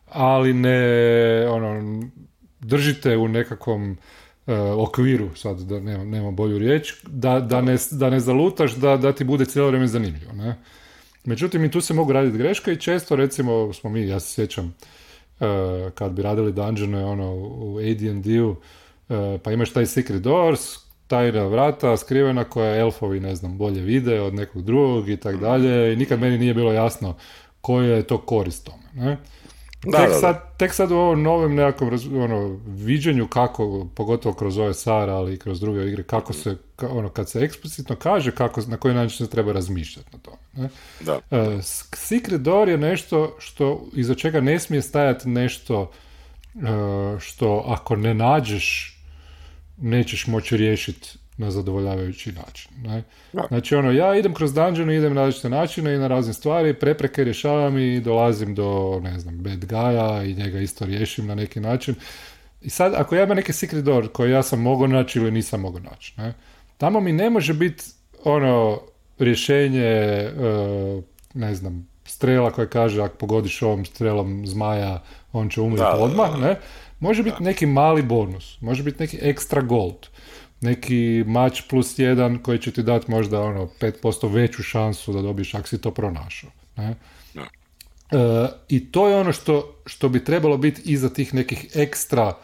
ali 0.08 0.52
ne 0.52 1.46
ono, 1.48 2.02
držite 2.60 3.16
u 3.16 3.28
nekakvom 3.28 3.90
uh, 3.90 4.54
okviru, 4.78 5.34
sad 5.34 5.60
da 5.60 5.80
nema, 5.80 6.04
nema 6.04 6.30
bolju 6.30 6.58
riječ, 6.58 6.94
da, 7.06 7.40
da, 7.40 7.60
ne, 7.60 7.76
da 7.90 8.10
ne 8.10 8.20
zalutaš, 8.20 8.74
da, 8.74 8.96
da 8.96 9.12
ti 9.12 9.24
bude 9.24 9.44
cijelo 9.44 9.68
vrijeme 9.68 9.86
zanimljivo. 9.86 10.32
Ne? 10.32 10.56
Međutim, 11.24 11.64
i 11.64 11.70
tu 11.70 11.80
se 11.80 11.94
mogu 11.94 12.12
raditi 12.12 12.38
greške 12.38 12.72
i 12.72 12.80
često, 12.80 13.16
recimo, 13.16 13.72
smo 13.72 13.90
mi, 13.90 14.08
ja 14.08 14.20
se 14.20 14.35
sjećam, 14.35 14.74
uh, 15.40 15.46
kad 15.94 16.12
bi 16.12 16.22
radili 16.22 16.52
dungeone 16.52 17.04
ono, 17.04 17.35
u 17.37 17.78
AD&D-u, 17.78 18.50
uh, 18.50 19.40
pa 19.42 19.52
imaš 19.52 19.72
taj 19.72 19.87
Secret 19.87 20.22
Doors, 20.22 20.61
tajna 21.06 21.46
vrata 21.46 21.96
skrivena 21.96 22.44
koja 22.44 22.76
elfovi, 22.76 23.20
ne 23.20 23.35
znam, 23.37 23.58
bolje 23.58 23.80
vide 23.80 24.20
od 24.20 24.35
nekog 24.35 24.62
drugog 24.62 25.08
i 25.08 25.16
tako 25.16 25.38
dalje 25.38 25.92
i 25.92 25.96
nikad 25.96 26.20
meni 26.20 26.38
nije 26.38 26.54
bilo 26.54 26.72
jasno 26.72 27.16
koja 27.61 27.96
je 27.96 28.02
to 28.02 28.18
korist 28.18 28.66
tome. 28.66 29.06
Ne? 29.06 29.16
Da, 29.84 29.98
tek, 29.98 30.10
Sad, 30.20 30.56
tek 30.56 30.74
sad 30.74 30.90
u 30.90 30.96
ovom 30.96 31.22
novem 31.22 31.54
nekakvom 31.54 31.90
ono, 32.22 32.60
viđenju 32.66 33.28
kako, 33.28 33.86
pogotovo 33.94 34.34
kroz 34.34 34.58
ove 34.58 34.74
SAR, 34.74 35.10
ali 35.10 35.34
i 35.34 35.38
kroz 35.38 35.60
druge 35.60 35.86
igre, 35.88 36.02
kako 36.02 36.32
se, 36.32 36.56
ono, 36.90 37.08
kad 37.08 37.30
se 37.30 37.40
eksplicitno 37.40 37.96
kaže 37.96 38.30
kako, 38.30 38.60
na 38.66 38.76
koji 38.76 38.94
način 38.94 39.26
se 39.26 39.30
treba 39.30 39.52
razmišljati 39.52 40.08
na 40.12 40.18
tome. 40.18 40.36
Ne? 40.52 40.68
Da. 41.00 41.14
Uh, 41.14 41.64
Secret 41.92 42.40
Door 42.40 42.68
je 42.68 42.78
nešto 42.78 43.36
što, 43.38 43.86
iza 43.92 44.14
čega 44.14 44.40
ne 44.40 44.58
smije 44.58 44.82
stajati 44.82 45.28
nešto 45.28 45.90
uh, 46.54 46.62
što 47.20 47.64
ako 47.66 47.96
ne 47.96 48.14
nađeš 48.14 48.98
nećeš 49.76 50.26
moći 50.26 50.56
riješiti 50.56 51.18
na 51.36 51.50
zadovoljavajući 51.50 52.32
način. 52.32 52.70
Ne? 52.82 53.02
Znači 53.48 53.74
ono, 53.74 53.92
ja 53.92 54.16
idem 54.16 54.34
kroz 54.34 54.54
dungeon, 54.54 54.90
idem 54.90 55.14
na 55.14 55.20
različite 55.20 55.48
načine 55.48 55.94
i 55.94 55.98
na 55.98 56.08
razne 56.08 56.32
stvari, 56.32 56.74
prepreke 56.74 57.24
rješavam 57.24 57.78
i 57.78 58.00
dolazim 58.00 58.54
do, 58.54 59.00
ne 59.02 59.18
znam, 59.18 59.38
bad 59.38 59.64
guya 59.64 60.30
i 60.30 60.34
njega 60.34 60.60
isto 60.60 60.86
riješim 60.86 61.26
na 61.26 61.34
neki 61.34 61.60
način. 61.60 61.94
I 62.62 62.70
sad, 62.70 62.94
ako 62.94 63.14
ja 63.14 63.24
imam 63.24 63.36
neki 63.36 63.52
secret 63.52 63.84
door 63.84 64.12
koji 64.12 64.30
ja 64.30 64.42
sam 64.42 64.60
mogao 64.60 64.86
naći 64.86 65.18
ili 65.18 65.30
nisam 65.30 65.60
mogao 65.60 65.80
naći, 65.80 66.14
ne? 66.16 66.34
tamo 66.78 67.00
mi 67.00 67.12
ne 67.12 67.30
može 67.30 67.54
biti 67.54 67.84
ono 68.24 68.80
rješenje, 69.18 69.84
e, 69.84 70.32
ne 71.34 71.54
znam, 71.54 71.88
strela 72.04 72.50
koja 72.50 72.66
kaže 72.66 73.02
ako 73.02 73.16
pogodiš 73.16 73.62
ovom 73.62 73.84
strelom 73.84 74.46
zmaja, 74.46 75.02
on 75.32 75.48
će 75.48 75.60
umriti 75.60 75.84
odmah, 75.98 76.38
ne? 76.38 76.56
Može 77.00 77.22
biti 77.22 77.42
neki 77.42 77.66
mali 77.66 78.02
bonus, 78.02 78.60
može 78.60 78.82
biti 78.82 79.00
neki 79.00 79.18
ekstra 79.22 79.62
gold 79.62 80.12
neki 80.62 81.25
mač 81.27 81.62
plus 81.68 81.98
jedan 81.98 82.38
koji 82.38 82.59
će 82.59 82.70
ti 82.70 82.83
dati 82.83 83.11
možda 83.11 83.40
ono 83.40 83.68
5% 83.81 84.33
veću 84.33 84.62
šansu 84.62 85.12
da 85.12 85.22
dobiješ 85.22 85.55
ako 85.55 85.68
si 85.68 85.81
to 85.81 85.90
pronašao. 85.90 86.51
Ne? 86.77 86.94
E, 88.12 88.48
I 88.68 88.92
to 88.92 89.09
je 89.09 89.16
ono 89.16 89.33
što, 89.33 89.75
što 89.87 90.09
bi 90.09 90.25
trebalo 90.25 90.57
biti 90.57 90.83
iza 90.85 91.09
tih 91.09 91.35
nekih 91.35 91.66
ekstra 91.75 92.29
e, 92.29 92.35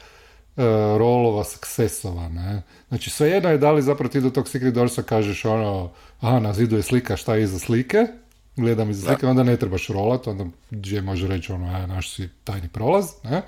rolova, 0.99 1.45
successova. 1.45 2.29
Ne? 2.29 2.63
Znači 2.89 3.11
svejedno 3.11 3.51
je 3.51 3.59
da 3.59 3.73
li 3.73 3.83
zapravo 3.83 4.13
ti 4.13 4.21
do 4.21 4.31
tog 4.31 4.49
Secret 4.49 4.75
Doorsa 4.75 5.03
kažeš 5.03 5.45
ono, 5.45 5.91
aha, 6.21 6.41
na 6.41 6.53
zidu 6.53 6.77
je 6.77 6.83
slika, 6.83 7.17
šta 7.17 7.35
je 7.35 7.43
iza 7.43 7.59
slike, 7.59 8.07
gledam 8.57 8.91
iza 8.91 9.07
slike, 9.07 9.27
onda 9.27 9.43
ne 9.43 9.57
trebaš 9.57 9.89
rolat, 9.89 10.27
onda 10.27 10.45
gdje 10.71 11.03
može 11.03 11.29
reći 11.29 11.53
ono, 11.53 11.67
a, 11.67 11.87
naš 11.87 12.15
si 12.15 12.29
tajni 12.45 12.69
prolaz, 12.69 13.07
ne? 13.25 13.43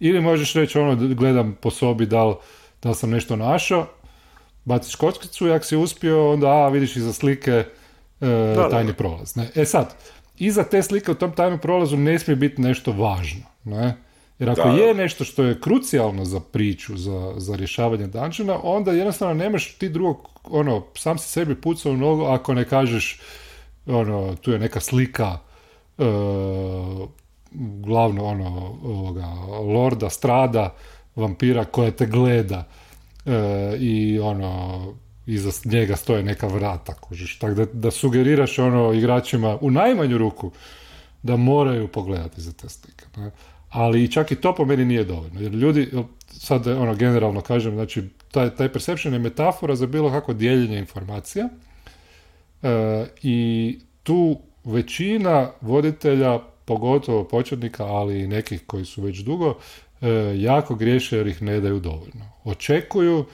Ili 0.00 0.20
možeš 0.20 0.54
reći 0.54 0.78
ono, 0.78 1.14
gledam 1.14 1.56
po 1.60 1.70
sobi 1.70 2.06
da 2.06 2.24
li, 2.24 2.34
da 2.82 2.88
li 2.88 2.94
sam 2.94 3.10
nešto 3.10 3.36
našao, 3.36 3.86
baciš 4.64 4.94
kockicu 4.94 5.46
i 5.46 5.52
ako 5.52 5.64
si 5.64 5.76
uspio, 5.76 6.32
onda 6.32 6.48
a, 6.48 6.68
vidiš 6.68 6.96
iza 6.96 7.12
slike 7.12 7.64
e, 8.20 8.56
tajni 8.70 8.92
prolaz. 8.92 9.36
Ne? 9.36 9.50
E 9.54 9.64
sad, 9.64 9.94
iza 10.38 10.64
te 10.64 10.82
slike 10.82 11.10
u 11.10 11.14
tom 11.14 11.32
tajnom 11.32 11.58
prolazu 11.58 11.96
ne 11.96 12.18
smije 12.18 12.36
biti 12.36 12.62
nešto 12.62 12.92
važno. 12.92 13.42
Ne? 13.64 13.96
Jer 14.38 14.50
ako 14.50 14.68
je 14.68 14.94
nešto 14.94 15.24
što 15.24 15.42
je 15.42 15.60
krucijalno 15.60 16.24
za 16.24 16.40
priču, 16.40 16.96
za, 16.96 17.34
za 17.36 17.56
rješavanje 17.56 18.06
dungeona, 18.06 18.58
onda 18.62 18.92
jednostavno 18.92 19.34
nemaš 19.34 19.74
ti 19.74 19.88
drugog, 19.88 20.28
ono, 20.44 20.84
sam 20.94 21.18
si 21.18 21.28
sebi 21.28 21.60
pucao 21.60 21.92
u 21.92 21.96
nogu 21.96 22.24
ako 22.24 22.54
ne 22.54 22.64
kažeš, 22.64 23.20
ono, 23.86 24.36
tu 24.36 24.52
je 24.52 24.58
neka 24.58 24.80
slika 24.80 25.38
uh, 25.98 27.08
glavno, 27.84 28.24
ono, 28.24 28.78
ovoga, 28.84 29.26
lorda, 29.74 30.10
strada, 30.10 30.74
vampira 31.16 31.64
koja 31.64 31.90
te 31.90 32.06
gleda 32.06 32.64
e, 33.28 33.76
i 33.78 34.20
ono 34.20 34.82
iza 35.26 35.50
njega 35.64 35.96
stoje 35.96 36.22
neka 36.22 36.46
vrata, 36.46 36.94
kužiš. 36.94 37.38
Tako 37.38 37.54
da, 37.54 37.64
da 37.64 37.90
sugeriraš 37.90 38.58
ono 38.58 38.92
igračima 38.92 39.58
u 39.60 39.70
najmanju 39.70 40.18
ruku 40.18 40.50
da 41.22 41.36
moraju 41.36 41.88
pogledati 41.88 42.40
za 42.40 42.52
te 42.52 42.68
slike. 42.68 43.04
Ne? 43.16 43.30
Ali 43.70 44.12
čak 44.12 44.32
i 44.32 44.36
to 44.36 44.54
po 44.54 44.64
meni 44.64 44.84
nije 44.84 45.04
dovoljno. 45.04 45.40
Jer 45.40 45.52
ljudi, 45.52 45.88
sad 46.26 46.66
ono 46.66 46.94
generalno 46.94 47.40
kažem, 47.40 47.74
znači 47.74 48.02
taj, 48.30 48.56
taj 48.56 48.72
perception 48.72 49.14
je 49.14 49.18
metafora 49.18 49.76
za 49.76 49.86
bilo 49.86 50.10
kako 50.10 50.32
dijeljenje 50.32 50.78
informacija 50.78 51.48
e, 52.62 53.06
i 53.22 53.78
tu 54.02 54.40
većina 54.64 55.50
voditelja, 55.60 56.38
pogotovo 56.64 57.24
početnika, 57.24 57.84
ali 57.84 58.20
i 58.20 58.26
nekih 58.26 58.62
koji 58.66 58.84
su 58.84 59.02
već 59.02 59.18
dugo, 59.18 59.54
jako 60.36 60.74
griješe 60.74 61.16
jer 61.16 61.26
ih 61.26 61.42
ne 61.42 61.60
daju 61.60 61.80
dovoljno. 61.80 62.32
Očekuju 62.44 63.24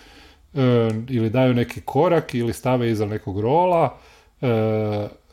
ili 1.09 1.31
daju 1.31 1.55
neki 1.55 1.81
korak 1.81 2.35
ili 2.35 2.53
stave 2.53 2.91
iza 2.91 3.07
nekog 3.07 3.41
rola 3.41 3.99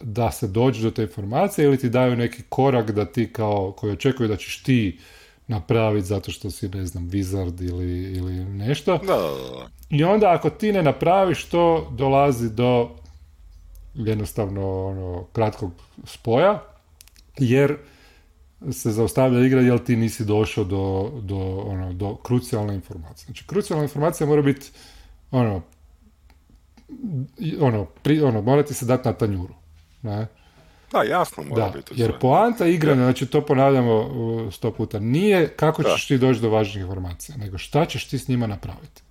da 0.01 0.31
se 0.31 0.47
dođe 0.47 0.83
do 0.83 0.91
te 0.91 1.01
informacije 1.01 1.65
ili 1.65 1.77
ti 1.77 1.89
daju 1.89 2.15
neki 2.15 2.43
korak 2.49 2.91
da 2.91 3.05
ti 3.05 3.33
kao, 3.33 3.71
koji 3.71 3.93
očekuju 3.93 4.27
da 4.29 4.35
ćeš 4.37 4.63
ti 4.63 4.99
napraviti 5.47 6.07
zato 6.07 6.31
što 6.31 6.51
si, 6.51 6.69
ne 6.69 6.85
znam, 6.85 7.09
wizard 7.09 7.69
ili, 7.69 8.17
ili 8.17 8.33
nešto. 8.45 8.97
Da, 8.97 9.19
I 9.89 10.03
onda 10.03 10.31
ako 10.31 10.49
ti 10.49 10.71
ne 10.71 10.83
napraviš 10.83 11.45
to, 11.45 11.91
dolazi 11.97 12.49
do 12.49 12.89
jednostavno 13.93 14.87
ono, 14.87 15.25
kratkog 15.33 15.71
spoja, 16.05 16.63
jer 17.37 17.77
se 18.71 18.91
zaustavlja 18.91 19.45
igra 19.45 19.61
jer 19.61 19.83
ti 19.83 19.95
nisi 19.95 20.25
došao 20.25 20.63
do, 20.63 21.11
do, 21.21 21.37
ono, 21.65 21.93
do 21.93 22.15
krucijalne 22.15 22.75
informacije. 22.75 23.25
Znači, 23.25 23.47
krucijalna 23.47 23.83
informacija 23.83 24.27
mora 24.27 24.41
biti 24.41 24.71
ono, 25.31 25.61
ono, 27.59 27.85
pri, 27.85 28.21
ono, 28.21 28.41
mora 28.41 28.63
ti 28.63 28.73
se 28.73 28.85
dati 28.85 29.07
na 29.07 29.13
tanjuru. 29.13 29.53
Ne? 30.01 30.27
Da, 30.91 31.03
jasno 31.03 31.43
mora 31.43 31.65
da, 31.65 31.71
biti. 31.77 31.93
Jer 32.01 32.19
poanta 32.19 32.67
igre, 32.67 32.95
znači 32.95 33.25
to 33.25 33.45
ponavljamo 33.45 34.09
sto 34.51 34.71
puta, 34.71 34.99
nije 34.99 35.47
kako 35.47 35.83
ćeš 35.83 36.07
ti 36.07 36.17
doći 36.17 36.41
do 36.41 36.49
važnih 36.49 36.81
informacija, 36.81 37.37
nego 37.37 37.57
šta 37.57 37.85
ćeš 37.85 38.07
ti 38.07 38.17
s 38.17 38.27
njima 38.27 38.47
napraviti. 38.47 39.01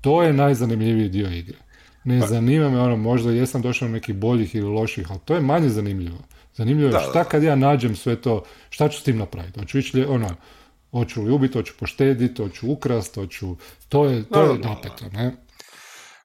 To 0.00 0.22
je 0.22 0.32
najzanimljiviji 0.32 1.08
dio 1.08 1.30
igre. 1.30 1.58
Ne 2.04 2.20
pa- 2.20 2.26
zanima 2.26 2.70
me 2.70 2.80
ono, 2.80 2.96
možda 2.96 3.30
jesam 3.30 3.62
došao 3.62 3.88
do 3.88 3.94
nekih 3.94 4.14
boljih 4.14 4.54
ili 4.54 4.68
loših, 4.68 5.10
ali 5.10 5.20
to 5.24 5.34
je 5.34 5.40
manje 5.40 5.68
zanimljivo. 5.68 6.18
Zanimljivo 6.54 6.96
je 6.96 7.04
šta 7.10 7.24
kad 7.24 7.42
ja 7.42 7.56
nađem 7.56 7.96
sve 7.96 8.20
to, 8.20 8.42
šta 8.70 8.88
ću 8.88 9.00
s 9.00 9.02
tim 9.02 9.18
napraviti? 9.18 9.60
Hoću 9.60 9.78
ići, 9.78 10.04
ono, 10.08 10.28
hoću 10.90 11.22
li 11.22 11.30
ubiti, 11.30 11.58
hoću 11.58 11.74
poštediti, 11.80 12.42
hoću 12.42 12.70
ukrast, 12.70 13.14
hoću... 13.14 13.56
To 13.88 14.04
je, 14.04 14.24
to 14.28 14.42
je 14.42 14.58
napeto, 14.58 15.04
ne? 15.12 15.36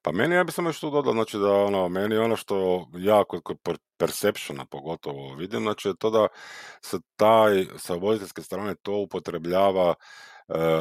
Pa 0.02 0.12
meni 0.12 0.36
ja 0.36 0.44
bih 0.44 0.54
samo 0.56 0.70
još 0.70 0.80
tu 0.80 0.89
dodao, 0.89 1.13
znači 1.13 1.38
da 1.38 1.54
ono, 1.54 1.89
meni 1.89 2.18
ono 2.18 2.36
što 2.36 2.88
ja 2.98 3.24
kod, 3.24 3.42
kod 3.44 3.58
perceptiona 3.98 4.65
pogotovo 4.65 5.36
vidim, 5.36 5.62
znači 5.62 5.89
to 6.00 6.10
da 6.10 6.28
se 6.82 6.98
taj 7.15 7.65
sa 7.78 7.94
voditeljske 7.94 8.42
strane 8.42 8.76
to 8.76 8.94
upotrebljava 8.94 9.94
e, 10.48 10.54
e, 10.54 10.80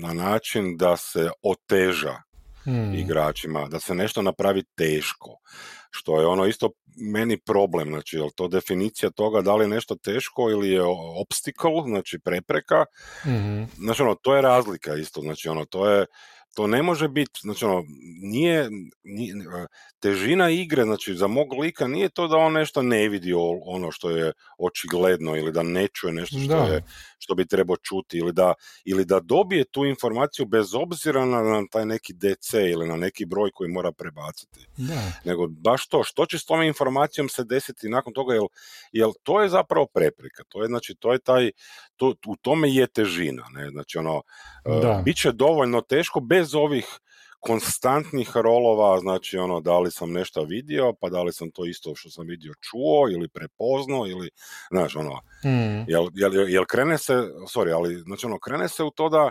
na 0.00 0.12
način 0.12 0.76
da 0.76 0.96
se 0.96 1.30
oteža 1.42 2.22
hmm. 2.64 2.94
igračima, 2.94 3.68
da 3.68 3.80
se 3.80 3.94
nešto 3.94 4.22
napravi 4.22 4.62
teško, 4.74 5.36
što 5.90 6.20
je 6.20 6.26
ono 6.26 6.46
isto 6.46 6.70
meni 6.96 7.38
problem, 7.38 7.88
znači 7.88 8.16
je 8.16 8.30
to 8.34 8.48
definicija 8.48 9.10
toga 9.10 9.42
da 9.42 9.54
li 9.54 9.64
je 9.64 9.68
nešto 9.68 9.94
teško 9.94 10.50
ili 10.50 10.70
je 10.70 10.82
obstacle, 11.20 11.82
znači 11.86 12.18
prepreka, 12.18 12.84
hmm 13.22 13.66
znači 13.76 14.02
ono, 14.02 14.14
to 14.14 14.36
je 14.36 14.42
razlika 14.42 14.94
isto, 14.94 15.20
znači 15.20 15.48
ono, 15.48 15.64
to 15.64 15.90
je 15.90 16.06
to 16.54 16.66
ne 16.66 16.82
može 16.82 17.08
biti, 17.08 17.40
znači 17.42 17.64
ono, 17.64 17.84
nije, 18.22 18.70
nije, 19.04 19.34
težina 20.00 20.50
igre, 20.50 20.84
znači 20.84 21.14
za 21.14 21.26
mog 21.26 21.52
lika 21.52 21.88
nije 21.88 22.08
to 22.08 22.28
da 22.28 22.36
on 22.36 22.52
nešto 22.52 22.82
ne 22.82 23.08
vidi 23.08 23.32
ono 23.66 23.92
što 23.92 24.10
je 24.10 24.32
očigledno 24.58 25.36
ili 25.36 25.52
da 25.52 25.62
ne 25.62 25.88
čuje 25.88 26.12
nešto 26.12 26.38
što, 26.44 26.64
je, 26.66 26.82
što 27.18 27.34
bi 27.34 27.46
trebao 27.46 27.76
čuti 27.76 28.18
ili 28.18 28.32
da, 28.32 28.54
ili 28.84 29.04
da 29.04 29.20
dobije 29.20 29.64
tu 29.64 29.84
informaciju 29.84 30.46
bez 30.46 30.74
obzira 30.74 31.24
na, 31.24 31.42
na 31.42 31.62
taj 31.70 31.86
neki 31.86 32.12
DC 32.12 32.54
ili 32.54 32.88
na 32.88 32.96
neki 32.96 33.24
broj 33.24 33.50
koji 33.54 33.70
mora 33.70 33.92
prebaciti. 33.92 34.66
Da. 34.76 35.12
Nego 35.24 35.46
baš 35.48 35.88
to, 35.88 36.04
što 36.04 36.26
će 36.26 36.38
s 36.38 36.44
tom 36.44 36.62
informacijom 36.62 37.28
se 37.28 37.44
desiti 37.44 37.88
nakon 37.88 38.12
toga, 38.12 38.34
jel, 38.34 38.46
jel 38.92 39.12
to 39.22 39.42
je 39.42 39.48
zapravo 39.48 39.86
prepreka, 39.86 40.42
to 40.48 40.62
je 40.62 40.68
znači, 40.68 40.94
to 40.94 41.12
je 41.12 41.18
taj, 41.18 41.50
to, 41.96 42.14
u 42.26 42.36
tome 42.36 42.74
je 42.74 42.86
težina, 42.86 43.46
ne, 43.52 43.70
znači 43.70 43.98
ono, 43.98 44.16
uh, 44.16 45.04
bit 45.04 45.16
će 45.16 45.32
dovoljno 45.32 45.80
teško 45.80 46.20
bez 46.20 46.39
ovih 46.54 47.00
konstantnih 47.40 48.30
rolova, 48.34 49.00
znači 49.00 49.38
ono, 49.38 49.60
da 49.60 49.78
li 49.78 49.90
sam 49.90 50.12
nešto 50.12 50.42
vidio, 50.42 50.92
pa 51.00 51.08
da 51.08 51.22
li 51.22 51.32
sam 51.32 51.50
to 51.50 51.66
isto 51.66 51.94
što 51.94 52.10
sam 52.10 52.26
vidio 52.26 52.52
čuo 52.60 53.08
ili 53.12 53.28
prepoznao 53.28 54.06
ili, 54.06 54.30
znaš, 54.70 54.96
ono, 54.96 55.20
mm. 55.44 55.84
jel, 55.88 56.08
jel, 56.14 56.48
jel, 56.48 56.64
krene 56.64 56.98
se, 56.98 57.12
sorry, 57.54 57.74
ali, 57.74 57.94
znači 57.94 58.26
ono, 58.26 58.38
krene 58.38 58.68
se 58.68 58.84
u 58.84 58.90
to 58.90 59.08
da, 59.08 59.30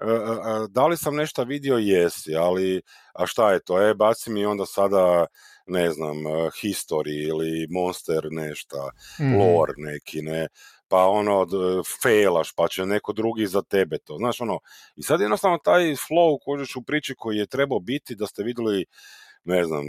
e, 0.00 0.04
e, 0.04 0.12
e, 0.12 0.66
da 0.68 0.86
li 0.86 0.96
sam 0.96 1.16
nešto 1.16 1.44
vidio, 1.44 1.76
jesi, 1.76 2.36
ali, 2.36 2.82
a 3.14 3.26
šta 3.26 3.52
je 3.52 3.60
to, 3.60 3.88
e, 3.88 3.94
baci 3.94 4.30
mi 4.30 4.46
onda 4.46 4.66
sada, 4.66 5.26
ne 5.66 5.90
znam, 5.90 6.16
history 6.62 7.28
ili 7.28 7.66
monster 7.70 8.28
nešto, 8.30 8.90
mm. 9.20 9.40
lore 9.40 9.74
neki, 9.76 10.22
ne, 10.22 10.48
pa 10.88 11.06
ono 11.06 11.46
failaš, 12.02 12.52
pa 12.52 12.68
će 12.68 12.86
neko 12.86 13.12
drugi 13.12 13.46
za 13.46 13.62
tebe 13.62 13.98
to. 13.98 14.16
Znaš, 14.16 14.40
ono, 14.40 14.58
i 14.96 15.02
sad 15.02 15.20
jednostavno 15.20 15.58
taj 15.58 15.82
flow 15.82 16.38
kožeš 16.44 16.76
u 16.76 16.82
priči 16.82 17.14
koji 17.18 17.36
je 17.36 17.46
trebao 17.46 17.80
biti 17.80 18.14
da 18.14 18.26
ste 18.26 18.42
vidjeli, 18.42 18.84
ne 19.44 19.64
znam, 19.64 19.84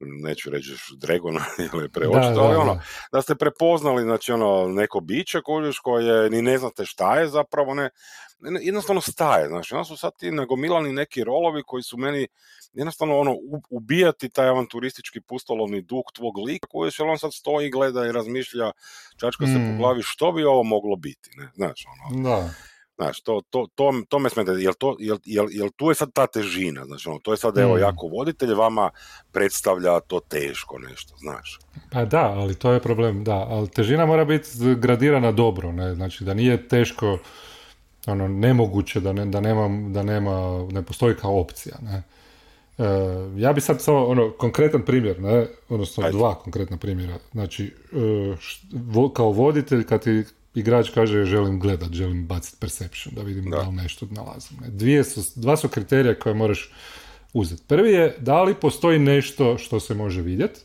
neću 0.00 0.50
reći 0.50 0.70
Dragon 0.96 1.34
ili 1.74 1.88
preočito, 1.88 2.40
ali 2.40 2.56
ono, 2.56 2.80
da 3.12 3.22
ste 3.22 3.34
prepoznali 3.34 4.02
znači 4.02 4.32
ono 4.32 4.68
neko 4.68 5.00
biće 5.00 5.40
kožeš 5.40 5.78
koje 5.78 6.30
ni 6.30 6.42
ne 6.42 6.58
znate 6.58 6.84
šta 6.84 7.20
je 7.20 7.28
zapravo, 7.28 7.74
ne, 7.74 7.90
jednostavno 8.60 9.00
staje, 9.00 9.48
znači 9.48 9.74
onda 9.74 9.84
su 9.84 9.96
sad 9.96 10.12
ti 10.18 10.30
nagomilani 10.30 10.92
neki 10.92 11.24
rolovi 11.24 11.62
koji 11.66 11.82
su 11.82 11.96
meni 11.96 12.28
jednostavno 12.72 13.18
ono 13.18 13.36
ubijati 13.70 14.28
taj 14.28 14.48
avanturistički 14.48 15.20
pustolovni 15.20 15.82
duh 15.82 16.04
tvog 16.14 16.38
lika 16.38 16.66
koji 16.70 16.90
se 16.90 17.02
on 17.02 17.18
sad 17.18 17.34
stoji, 17.34 17.70
gleda 17.70 18.06
i 18.06 18.12
razmišlja, 18.12 18.70
čačka 19.20 19.46
se 19.46 19.52
po 19.52 19.72
mm. 19.72 19.78
glavi 19.78 20.02
što 20.02 20.32
bi 20.32 20.44
ovo 20.44 20.62
moglo 20.62 20.96
biti, 20.96 21.30
ne, 21.36 21.48
znaš 21.54 21.84
ono. 21.86 22.22
Da. 22.22 22.50
Znaš, 22.96 23.20
to, 23.20 23.42
to, 23.50 23.66
to, 23.74 23.92
to 24.08 24.18
me 24.18 24.30
smeta, 24.30 24.52
jel, 24.52 24.72
to, 24.78 24.96
jel, 24.98 25.18
jel, 25.24 25.46
jel 25.50 25.68
tu 25.76 25.88
je 25.88 25.94
sad 25.94 26.12
ta 26.12 26.26
težina, 26.26 26.84
znači 26.84 27.08
ono, 27.08 27.18
to 27.18 27.32
je 27.32 27.36
sad, 27.36 27.58
evo, 27.58 27.74
mm. 27.74 27.78
jako 27.78 28.06
voditelj 28.06 28.54
vama 28.54 28.90
predstavlja 29.32 30.00
to 30.00 30.20
teško 30.20 30.78
nešto, 30.78 31.14
znaš. 31.16 31.58
Pa 31.90 32.04
da, 32.04 32.22
ali 32.22 32.54
to 32.54 32.72
je 32.72 32.80
problem, 32.80 33.24
da, 33.24 33.34
ali 33.34 33.68
težina 33.68 34.06
mora 34.06 34.24
biti 34.24 34.48
gradirana 34.74 35.32
dobro, 35.32 35.72
ne, 35.72 35.94
znači 35.94 36.24
da 36.24 36.34
nije 36.34 36.68
teško, 36.68 37.18
ono, 38.06 38.28
nemoguće 38.28 39.00
da, 39.00 39.12
ne, 39.12 39.26
da, 39.26 39.40
nema, 39.40 39.90
da 39.92 40.02
nema, 40.02 40.66
ne 40.72 40.82
postoji 40.82 41.14
kao 41.14 41.40
opcija, 41.40 41.76
ne. 41.82 42.02
E, 42.78 42.84
ja 43.36 43.52
bi 43.52 43.60
sad 43.60 43.82
samo 43.82 44.06
ono 44.06 44.30
konkretan 44.30 44.82
primjer, 44.82 45.20
ne, 45.20 45.46
odnosno 45.68 46.10
dva 46.10 46.34
konkretna 46.34 46.76
primjera. 46.76 47.18
Znači, 47.32 47.74
e, 47.92 48.36
kao 49.14 49.30
voditelj 49.30 49.84
kad 49.84 50.04
ti 50.04 50.24
igrač 50.54 50.90
kaže 50.90 51.24
želim 51.24 51.60
gledat, 51.60 51.92
želim 51.92 52.26
baciti 52.26 52.56
perception, 52.60 53.14
da 53.14 53.22
vidim 53.22 53.50
da, 53.50 53.62
li 53.62 53.72
nešto 53.72 54.06
nalazim. 54.10 54.58
Ne. 54.60 54.68
Dvije 54.68 55.04
su, 55.04 55.40
dva 55.40 55.56
su 55.56 55.68
kriterija 55.68 56.18
koje 56.18 56.34
moraš 56.34 56.70
uzeti. 57.32 57.62
Prvi 57.66 57.92
je 57.92 58.16
da 58.18 58.42
li 58.42 58.54
postoji 58.54 58.98
nešto 58.98 59.58
što 59.58 59.80
se 59.80 59.94
može 59.94 60.22
vidjeti, 60.22 60.60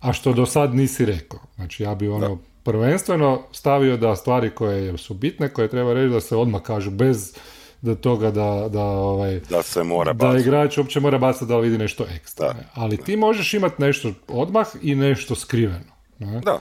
a 0.00 0.12
što 0.12 0.32
do 0.32 0.46
sad 0.46 0.74
nisi 0.74 1.04
rekao. 1.04 1.40
Znači 1.54 1.82
ja 1.82 1.94
bi 1.94 2.08
ono 2.08 2.38
prvenstveno 2.64 3.42
stavio 3.52 3.96
da 3.96 4.16
stvari 4.16 4.50
koje 4.50 4.98
su 4.98 5.14
bitne, 5.14 5.48
koje 5.48 5.68
treba 5.68 5.92
reći 5.92 6.12
da 6.12 6.20
se 6.20 6.36
odmah 6.36 6.62
kažu 6.62 6.90
bez 6.90 7.36
do 7.82 7.94
toga 7.94 8.30
da, 8.30 8.68
da, 8.68 8.84
ovaj, 8.84 9.40
da 9.50 9.62
se 9.62 9.82
mora 9.82 10.12
da 10.12 10.38
igrač 10.38 10.78
uopće 10.78 11.00
mora 11.00 11.18
bacati 11.18 11.46
da 11.46 11.58
vidi 11.58 11.78
nešto 11.78 12.06
ekstra. 12.16 12.54
Ali 12.74 12.96
ti 12.96 13.16
možeš 13.16 13.54
imati 13.54 13.82
nešto 13.82 14.12
odmah 14.28 14.66
i 14.82 14.94
nešto 14.94 15.34
skriveno. 15.34 15.92
Ne? 16.18 16.40
Da. 16.40 16.60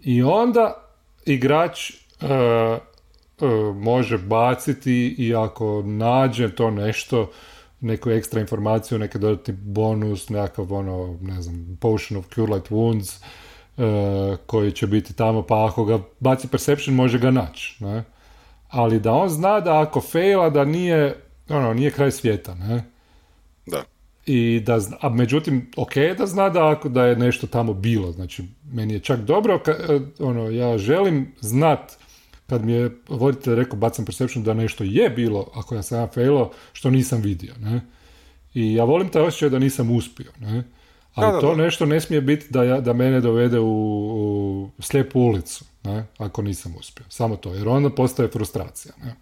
I 0.00 0.22
onda 0.22 0.91
igrač 1.26 1.90
uh, 1.90 2.28
uh, 3.40 3.76
može 3.76 4.18
baciti 4.18 5.14
i 5.18 5.34
ako 5.34 5.82
nađe 5.86 6.54
to 6.54 6.70
nešto, 6.70 7.30
neku 7.80 8.10
ekstra 8.10 8.40
informaciju, 8.40 8.98
neki 8.98 9.18
dodatni 9.18 9.54
bonus, 9.54 10.28
nekakav 10.28 10.72
ono, 10.72 11.18
ne 11.22 11.42
znam, 11.42 11.78
potion 11.80 12.18
of 12.18 12.26
cure 12.34 12.52
light 12.52 12.70
wounds, 12.70 13.22
uh, 13.76 14.38
koji 14.46 14.72
će 14.72 14.86
biti 14.86 15.14
tamo, 15.14 15.42
pa 15.42 15.66
ako 15.66 15.84
ga 15.84 15.98
baci 16.20 16.48
perception, 16.48 16.96
može 16.96 17.18
ga 17.18 17.30
naći. 17.30 17.84
Ne? 17.84 18.04
ali 18.72 19.00
da 19.00 19.12
on 19.12 19.28
zna 19.28 19.60
da 19.60 19.80
ako 19.80 20.00
faila 20.00 20.50
da 20.50 20.64
nije, 20.64 21.16
ono, 21.48 21.74
nije 21.74 21.90
kraj 21.90 22.10
svijeta, 22.10 22.54
ne? 22.54 22.84
Da. 23.66 23.82
I 24.26 24.60
da, 24.60 24.80
a 25.00 25.08
međutim, 25.08 25.70
ok 25.76 25.94
da 26.18 26.26
zna 26.26 26.48
da, 26.48 26.70
ako, 26.70 26.88
da 26.88 27.04
je 27.04 27.16
nešto 27.16 27.46
tamo 27.46 27.74
bilo, 27.74 28.12
znači, 28.12 28.44
meni 28.72 28.94
je 28.94 29.00
čak 29.00 29.20
dobro, 29.20 29.58
ka, 29.58 29.70
e, 29.72 30.00
ono, 30.18 30.50
ja 30.50 30.78
želim 30.78 31.34
znat 31.40 31.92
kad 32.46 32.64
mi 32.64 32.72
je 32.72 32.90
voditelj 33.08 33.54
rekao 33.54 33.78
bacam 33.78 34.04
perception 34.04 34.44
da 34.44 34.54
nešto 34.54 34.84
je 34.84 35.10
bilo, 35.10 35.50
ako 35.54 35.74
ja 35.74 35.82
sam 35.82 35.98
ja 35.98 36.06
failo, 36.06 36.50
što 36.72 36.90
nisam 36.90 37.20
vidio, 37.20 37.54
ne? 37.60 37.80
I 38.54 38.74
ja 38.74 38.84
volim 38.84 39.08
taj 39.08 39.22
osjećaj 39.22 39.48
da 39.48 39.58
nisam 39.58 39.90
uspio, 39.90 40.30
ne? 40.40 40.64
Ali 41.14 41.40
to 41.40 41.56
nešto 41.56 41.86
ne 41.86 42.00
smije 42.00 42.20
biti 42.20 42.46
da, 42.50 42.62
ja, 42.64 42.80
da 42.80 42.92
mene 42.92 43.20
dovede 43.20 43.58
u, 43.58 44.70
u 44.78 44.82
slijepu 44.82 45.20
ulicu, 45.20 45.64
ne? 45.82 46.06
ako 46.18 46.42
nisam 46.42 46.74
uspio. 46.78 47.04
Samo 47.08 47.36
to, 47.36 47.54
jer 47.54 47.68
onda 47.68 47.90
postaje 47.90 48.28
frustracija. 48.28 48.94
Ne? 49.04 49.14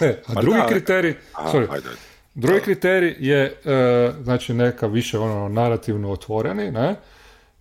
E, 0.00 0.22
a 0.26 0.34
pa 0.34 0.40
drugi 0.40 0.58
kriterij, 0.68 1.14
sorry, 1.34 1.80
drugi 2.34 2.60
kriterij 2.60 3.16
je 3.18 3.42
e, 3.44 4.12
znači 4.22 4.54
neka 4.54 4.86
više 4.86 5.18
ono 5.18 5.48
narativno 5.48 6.10
otvoreni, 6.10 6.70
ne? 6.70 6.94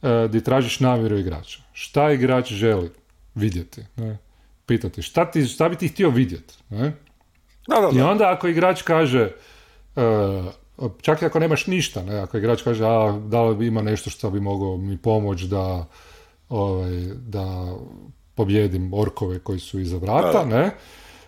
E, 0.02 0.28
di 0.28 0.44
tražiš 0.44 0.80
namjeru 0.80 1.18
igrača. 1.18 1.60
Šta 1.74 2.12
igrač 2.12 2.52
želi 2.52 2.90
vidjeti? 3.36 3.86
Ne? 3.96 4.18
pitati 4.66 5.02
šta, 5.02 5.32
ti, 5.32 5.46
šta 5.46 5.70
bi 5.70 5.76
ti 5.76 5.88
htio 5.88 6.10
vidjeti. 6.10 6.54
Ne? 6.70 6.94
Da, 7.68 7.80
da, 7.80 7.90
I 7.94 7.98
da. 7.98 8.10
onda 8.10 8.32
ako 8.32 8.48
igrač 8.48 8.82
kaže, 8.82 9.32
uh, 9.96 10.04
čak 11.02 11.22
i 11.22 11.26
ako 11.26 11.40
nemaš 11.40 11.68
ništa, 11.68 12.04
ne, 12.04 12.20
ako 12.20 12.38
igrač 12.38 12.62
kaže, 12.62 12.86
a 12.86 13.20
da 13.28 13.44
li 13.44 13.68
ima 13.68 13.82
nešto 13.82 14.10
što 14.10 14.30
bi 14.30 14.40
mogao 14.40 14.78
mi 14.78 14.98
pomoći 14.98 15.48
da, 15.48 15.86
ovaj, 16.50 16.92
da 17.16 17.76
pobjedim 18.36 18.94
orkove 18.94 19.40
koji 19.40 19.60
su 19.60 19.80
iza 19.80 19.98
vrata, 19.98 20.46
ne, 20.46 20.66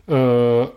uh, 0.08 0.67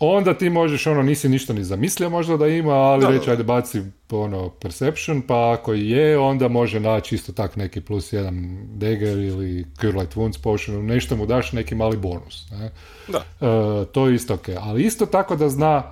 onda 0.00 0.34
ti 0.34 0.50
možeš, 0.50 0.86
ono, 0.86 1.02
nisi 1.02 1.28
ništa 1.28 1.52
ni 1.52 1.64
zamislio 1.64 2.10
možda 2.10 2.36
da 2.36 2.46
ima, 2.46 2.72
ali 2.72 3.00
Da, 3.00 3.24
da. 3.24 3.30
ajde 3.30 3.44
baci 3.44 3.82
ono, 4.10 4.50
perception, 4.50 5.22
pa 5.22 5.52
ako 5.52 5.72
je, 5.72 6.18
onda 6.18 6.48
može 6.48 6.80
naći 6.80 7.14
isto 7.14 7.32
tak 7.32 7.56
neki 7.56 7.80
plus 7.80 8.12
jedan 8.12 8.58
dagger 8.74 9.18
ili 9.18 9.66
cure 9.80 9.98
light 9.98 10.16
wounds 10.16 10.42
potion, 10.42 10.86
nešto 10.86 11.16
mu 11.16 11.26
daš 11.26 11.52
neki 11.52 11.74
mali 11.74 11.96
bonus, 11.96 12.50
ne. 12.50 12.70
Da. 13.08 13.18
E, 13.18 13.84
to 13.92 14.08
je 14.08 14.14
isto 14.14 14.34
ok. 14.34 14.48
Ali 14.60 14.84
isto 14.84 15.06
tako 15.06 15.36
da 15.36 15.48
zna 15.48 15.82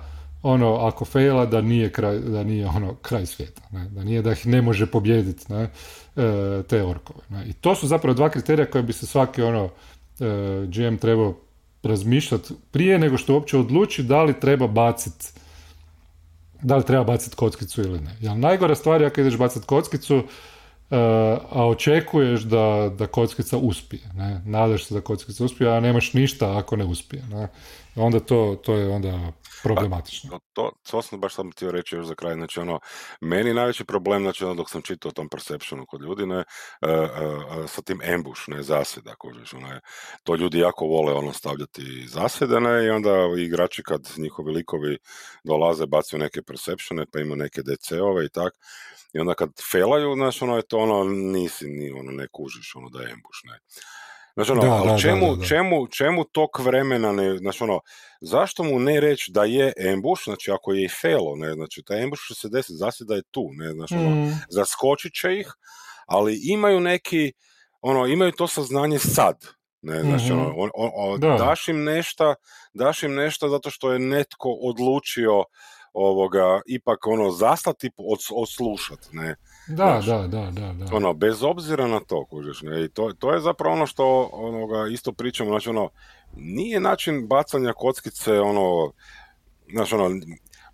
ono, 0.43 0.75
ako 0.75 1.05
faila, 1.05 1.45
da 1.45 1.61
nije 1.61 1.91
kraj, 1.91 2.19
da 2.19 2.43
nije 2.43 2.67
ono, 2.67 2.95
kraj 2.95 3.25
svijeta. 3.25 3.61
Ne? 3.71 3.85
Da 3.89 4.03
nije 4.03 4.21
da 4.21 4.31
ih 4.31 4.47
ne 4.47 4.61
može 4.61 4.85
pobijediti 4.85 5.53
ne? 5.53 5.63
E, 5.63 6.63
te 6.63 6.83
orkove. 6.83 7.19
Ne? 7.29 7.45
I 7.47 7.53
to 7.53 7.75
su 7.75 7.87
zapravo 7.87 8.13
dva 8.13 8.29
kriterija 8.29 8.65
koje 8.65 8.83
bi 8.83 8.93
se 8.93 9.05
svaki 9.05 9.41
ono, 9.41 9.69
e, 10.19 10.25
GM 10.67 10.95
trebao 10.95 11.33
razmišljati 11.85 12.53
prije 12.71 12.99
nego 12.99 13.17
što 13.17 13.33
uopće 13.33 13.57
odluči 13.57 14.03
da 14.03 14.23
li 14.23 14.39
treba 14.39 14.67
baciti 14.67 15.25
da 16.61 16.75
li 16.75 16.85
treba 16.85 17.03
baciti 17.03 17.35
kockicu 17.35 17.81
ili 17.81 17.99
ne. 17.99 18.17
Jer 18.21 18.37
najgora 18.37 18.75
stvar 18.75 19.01
je 19.01 19.07
ako 19.07 19.21
ideš 19.21 19.37
baciti 19.37 19.65
kockicu, 19.65 20.15
e, 20.15 20.23
a 21.51 21.67
očekuješ 21.67 22.41
da, 22.41 22.91
da 22.97 23.07
kockica 23.07 23.57
uspije. 23.57 24.01
Ne? 24.13 24.41
Nadaš 24.45 24.85
se 24.85 24.93
da 24.93 25.01
kockica 25.01 25.45
uspije, 25.45 25.77
a 25.77 25.79
nemaš 25.79 26.13
ništa 26.13 26.57
ako 26.57 26.75
ne 26.75 26.85
uspije. 26.85 27.23
Ne? 27.31 27.47
Onda 27.95 28.19
to, 28.19 28.59
to 28.65 28.73
je 28.73 28.89
onda 28.89 29.31
problematično. 29.65 30.29
To, 30.29 30.39
to, 30.53 30.71
to 30.91 31.01
sam 31.01 31.19
baš 31.19 31.33
sam 31.33 31.51
htio 31.51 31.71
reći 31.71 31.95
još 31.95 32.05
za 32.05 32.15
kraj, 32.15 32.33
znači 32.33 32.59
ono, 32.59 32.79
meni 33.21 33.53
najveći 33.53 33.85
problem, 33.85 34.23
znači 34.23 34.43
ono 34.45 34.55
dok 34.55 34.69
sam 34.69 34.81
čitao 34.81 35.09
o 35.09 35.11
tom 35.11 35.29
perceptionu 35.29 35.85
kod 35.85 36.01
ljudi, 36.01 36.25
ne, 36.25 36.39
e, 36.39 36.43
e, 36.81 36.93
e, 37.63 37.67
sa 37.67 37.81
tim 37.81 38.01
ambush, 38.13 38.41
ne, 38.47 38.63
zasjeda, 38.63 39.15
kužiš, 39.15 39.53
ono 39.53 39.79
to 40.23 40.35
ljudi 40.35 40.59
jako 40.59 40.85
vole 40.85 41.13
ono 41.13 41.33
stavljati 41.33 42.07
zasjede, 42.07 42.59
ne, 42.59 42.85
i 42.85 42.89
onda 42.89 43.11
igrači 43.37 43.83
kad 43.83 44.09
njihovi 44.17 44.51
likovi 44.51 44.97
dolaze, 45.43 45.85
bacaju 45.85 46.19
neke 46.19 46.41
perceptione, 46.41 47.05
pa 47.13 47.19
imaju 47.19 47.35
neke 47.35 47.61
DC-ove 47.61 48.25
i 48.25 48.29
tak, 48.29 48.53
i 49.13 49.19
onda 49.19 49.33
kad 49.33 49.49
felaju, 49.71 50.13
znači 50.15 50.43
ono 50.43 50.55
je 50.55 50.67
to 50.67 50.77
ono, 50.77 51.03
nisi, 51.03 51.65
ni 51.67 51.91
ono, 51.91 52.11
ne 52.11 52.27
kužiš, 52.31 52.75
ono 52.75 52.89
da 52.89 52.99
je 52.99 53.11
ambush, 53.11 53.39
ne. 53.43 53.59
Znači 54.35 54.51
ono, 54.51 54.61
Da, 54.61 54.67
ali 54.69 54.87
da, 54.87 54.97
čemu, 54.97 55.27
da, 55.27 55.35
da. 55.35 55.45
čemu, 55.45 55.87
čemu 55.87 56.23
tog 56.23 56.49
vremena 56.59 57.11
ne, 57.11 57.37
znači 57.37 57.63
ono, 57.63 57.79
zašto 58.21 58.63
mu 58.63 58.79
ne 58.79 58.99
reći 58.99 59.31
da 59.31 59.43
je 59.43 59.73
ambush, 59.93 60.23
znači 60.23 60.51
ako 60.51 60.73
je 60.73 60.83
i 60.83 60.89
failo, 60.91 61.35
ne, 61.35 61.53
znači 61.53 61.83
taj 61.83 62.03
ambush 62.03 62.21
će 62.27 62.35
se 62.35 62.49
desiti, 62.49 62.73
zasjeda 62.75 63.15
je 63.15 63.21
tu, 63.23 63.49
ne, 63.51 63.71
znači 63.71 63.93
ono, 63.95 64.09
Mm, 64.09 64.31
zaskočit 64.49 65.13
će 65.13 65.33
ih, 65.33 65.47
ali 66.05 66.39
imaju 66.43 66.79
neki, 66.79 67.31
ono, 67.81 68.05
imaju 68.05 68.31
to 68.31 68.47
saznanje 68.47 68.99
sad, 68.99 69.35
ne, 69.81 70.01
znači 70.01 70.23
Mhm. 70.25 70.33
ono, 70.33 70.53
on, 70.57 70.69
on- 70.75 70.91
on- 70.95 71.19
Da. 71.19 71.35
daš 71.35 71.67
im 71.67 71.83
nešto, 71.83 72.35
daš 72.73 73.03
im 73.03 73.15
nešto 73.15 73.49
zato 73.49 73.69
što 73.69 73.91
je 73.91 73.99
netko 73.99 74.49
odlučio 74.51 75.43
ovoga, 75.93 76.61
ipak 76.67 77.07
ono, 77.07 77.31
zastati, 77.31 77.89
od, 77.97 78.19
odslušat, 78.31 78.99
ne, 79.11 79.35
da, 79.67 80.01
Znaš. 80.01 80.05
da, 80.05 80.17
da, 80.27 80.51
da, 80.51 80.73
da. 80.73 80.95
ono, 80.95 81.13
bez 81.13 81.43
obzira 81.43 81.87
na 81.87 81.99
to, 81.99 82.25
kužiš, 82.25 82.61
ne, 82.61 82.83
i 82.83 82.89
to, 82.89 83.13
to 83.19 83.33
je 83.33 83.39
zapravo 83.39 83.75
ono 83.75 83.85
što, 83.85 84.29
onoga, 84.33 84.87
isto 84.91 85.11
pričamo, 85.11 85.49
znači, 85.49 85.69
ono, 85.69 85.89
nije 86.35 86.79
način 86.79 87.27
bacanja 87.27 87.73
kockice, 87.73 88.39
ono, 88.39 88.91
znači, 89.71 89.95
ono, 89.95 90.19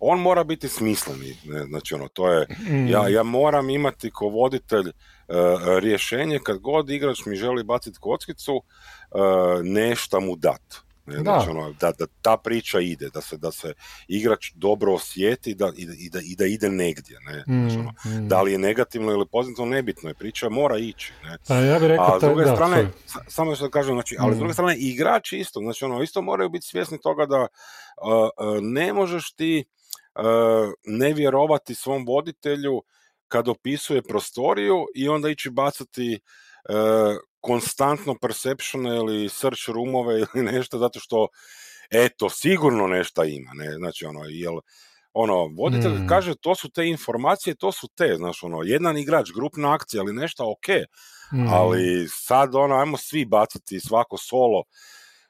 on 0.00 0.20
mora 0.20 0.44
biti 0.44 0.68
smisleni, 0.68 1.36
ne, 1.44 1.64
znači, 1.64 1.94
ono, 1.94 2.08
to 2.08 2.32
je, 2.32 2.46
Mm, 2.68 2.86
ja, 2.88 3.08
ja 3.08 3.22
moram 3.22 3.70
imati 3.70 4.10
ko 4.10 4.28
voditelj 4.28 4.88
e, 4.88 4.92
rješenje 5.80 6.38
kad 6.44 6.58
god 6.58 6.90
igrač 6.90 7.26
mi 7.26 7.36
želi 7.36 7.64
baciti 7.64 7.98
kockicu, 8.00 8.62
e, 8.62 9.18
nešto 9.62 10.20
mu 10.20 10.36
dat. 10.36 10.82
Ne, 11.06 11.16
Da. 11.16 11.22
znači, 11.22 11.50
ono, 11.50 11.72
da, 11.72 11.92
da 11.92 12.06
ta 12.22 12.36
priča 12.36 12.80
ide, 12.80 13.08
da 13.10 13.20
se, 13.20 13.36
da 13.36 13.52
se 13.52 13.74
igrač 14.08 14.52
dobro 14.54 14.94
osjeti 14.94 15.54
da, 15.54 15.72
i, 15.76 15.86
da, 15.86 15.92
i, 15.94 16.10
da, 16.10 16.20
i 16.22 16.36
da 16.36 16.46
ide 16.46 16.68
negdje. 16.68 17.18
Ne? 17.20 17.44
Znači, 17.46 17.78
ono, 17.78 17.92
mm, 18.06 18.10
mm. 18.14 18.28
da 18.28 18.42
li 18.42 18.52
je 18.52 18.58
negativno 18.58 19.12
ili 19.12 19.26
pozitivno, 19.26 19.70
nebitno 19.70 20.10
je, 20.10 20.14
priča 20.14 20.48
mora 20.48 20.78
ići. 20.78 21.12
Ne? 21.24 21.38
A 21.48 21.54
ja 21.56 21.78
bih 21.78 21.88
rekao, 21.88 22.06
A 22.06 22.18
s 22.18 22.20
taj- 22.20 22.28
druge 22.28 22.44
da, 22.44 22.54
strane, 22.56 22.88
sa- 23.06 23.24
samo 23.28 23.54
što 23.54 23.64
da 23.64 23.70
kažem, 23.70 23.94
znači, 23.94 24.16
ali 24.18 24.32
s 24.32 24.36
Mm. 24.36 24.38
druge 24.38 24.52
strane, 24.52 24.76
igrači 24.76 25.38
isto, 25.38 25.60
znači 25.60 25.84
ono, 25.84 26.02
isto 26.02 26.22
moraju 26.22 26.48
biti 26.48 26.66
svjesni 26.66 27.00
toga 27.00 27.26
da 27.26 27.40
uh, 27.40 27.48
uh, 28.08 28.62
ne 28.62 28.92
možeš 28.92 29.32
ti 29.32 29.64
uh, 30.14 30.22
ne 30.84 31.12
vjerovati 31.12 31.74
svom 31.74 32.04
voditelju 32.06 32.82
kad 33.28 33.48
opisuje 33.48 34.02
prostoriju 34.02 34.86
i 34.94 35.08
onda 35.08 35.28
ići 35.28 35.50
bacati 35.50 36.14
uh, 36.14 36.51
konstantno 37.40 38.14
perceptione 38.20 38.96
ili 38.96 39.28
search 39.28 39.68
roomove 39.68 40.14
ili 40.34 40.44
nešto 40.44 40.78
zato 40.78 41.00
što 41.00 41.28
eto, 41.90 42.30
sigurno 42.30 42.86
nešto 42.86 43.24
ima, 43.24 43.50
ne, 43.54 43.74
znači 43.74 44.04
ono, 44.04 44.20
jel, 44.28 44.54
ono, 45.12 45.46
voditelj 45.46 45.92
Mm. 45.92 46.06
kaže 46.08 46.34
to 46.40 46.54
su 46.54 46.70
te 46.70 46.86
informacije, 46.86 47.54
to 47.54 47.72
su 47.72 47.88
te, 47.96 48.14
znaš, 48.16 48.42
ono, 48.42 48.62
jedan 48.64 48.98
igrač, 48.98 49.30
grupna 49.34 49.74
akcija 49.74 50.02
ili 50.02 50.12
nešto, 50.12 50.50
ok, 50.50 50.68
Mm. 51.34 51.46
ali 51.48 52.06
sad 52.08 52.54
ono, 52.54 52.74
ajmo 52.76 52.96
svi 52.96 53.24
bacati 53.24 53.80
svako 53.80 54.16
solo, 54.18 54.62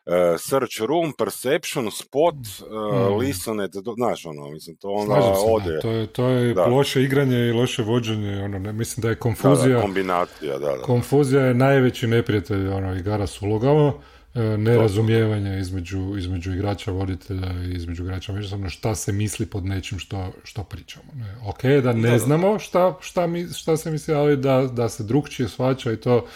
e, 0.06 0.38
search 0.38 0.80
room, 0.80 1.12
perception, 1.18 1.90
spot, 1.90 2.34
uh, 2.34 2.66
Mm. 3.10 3.18
listen, 3.18 3.60
et, 3.60 3.72
do- 3.74 3.94
znaš, 3.94 4.26
ono, 4.26 4.50
mislim, 4.50 4.76
to 4.76 4.88
onda 4.88 5.14
se, 5.14 5.28
da, 5.28 5.34
ode. 5.46 5.78
to 5.80 5.90
je, 5.90 6.06
to 6.06 6.28
je 6.28 6.54
Da. 6.54 6.66
loše 6.66 7.02
igranje 7.02 7.38
i 7.38 7.52
loše 7.52 7.82
vođenje, 7.82 8.42
ono, 8.44 8.58
ne, 8.58 8.72
mislim 8.72 9.02
da 9.02 9.08
je 9.08 9.14
Da, 9.14 9.18
da, 9.18 9.20
konfuzija, 9.20 9.80
kombinacija, 9.80 10.58
da, 10.58 10.66
da. 10.66 10.82
konfuzija 10.82 11.42
je 11.42 11.54
najveći 11.54 12.06
neprijatelj 12.06 12.68
ono, 12.68 12.94
igara 12.94 13.26
s 13.26 13.42
ulogama, 13.42 13.92
e, 14.34 14.40
nerazumijevanje 14.40 15.58
između, 15.60 16.16
između 16.18 16.52
igrača, 16.52 16.90
voditelja 16.90 17.52
i 17.64 17.72
između 17.72 18.02
igrača 18.02 18.32
međusobno 18.32 18.68
šta 18.68 18.94
se 18.94 19.12
misli 19.12 19.46
pod 19.46 19.64
nečim 19.64 19.98
što, 19.98 20.32
što 20.44 20.64
pričamo. 20.64 21.04
Ne. 21.14 21.36
Ok, 21.46 21.62
da 21.62 21.92
ne 21.92 22.02
Da, 22.02 22.10
da. 22.10 22.18
znamo 22.18 22.58
šta, 22.58 22.96
šta, 23.00 23.26
mi, 23.26 23.46
šta 23.48 23.76
se 23.76 23.90
misli, 23.90 24.14
ali 24.14 24.36
da, 24.36 24.62
da 24.62 24.88
se 24.88 25.02
drugčije 25.04 25.48
shvaća 25.48 25.92
i 25.92 25.96
to, 25.96 26.26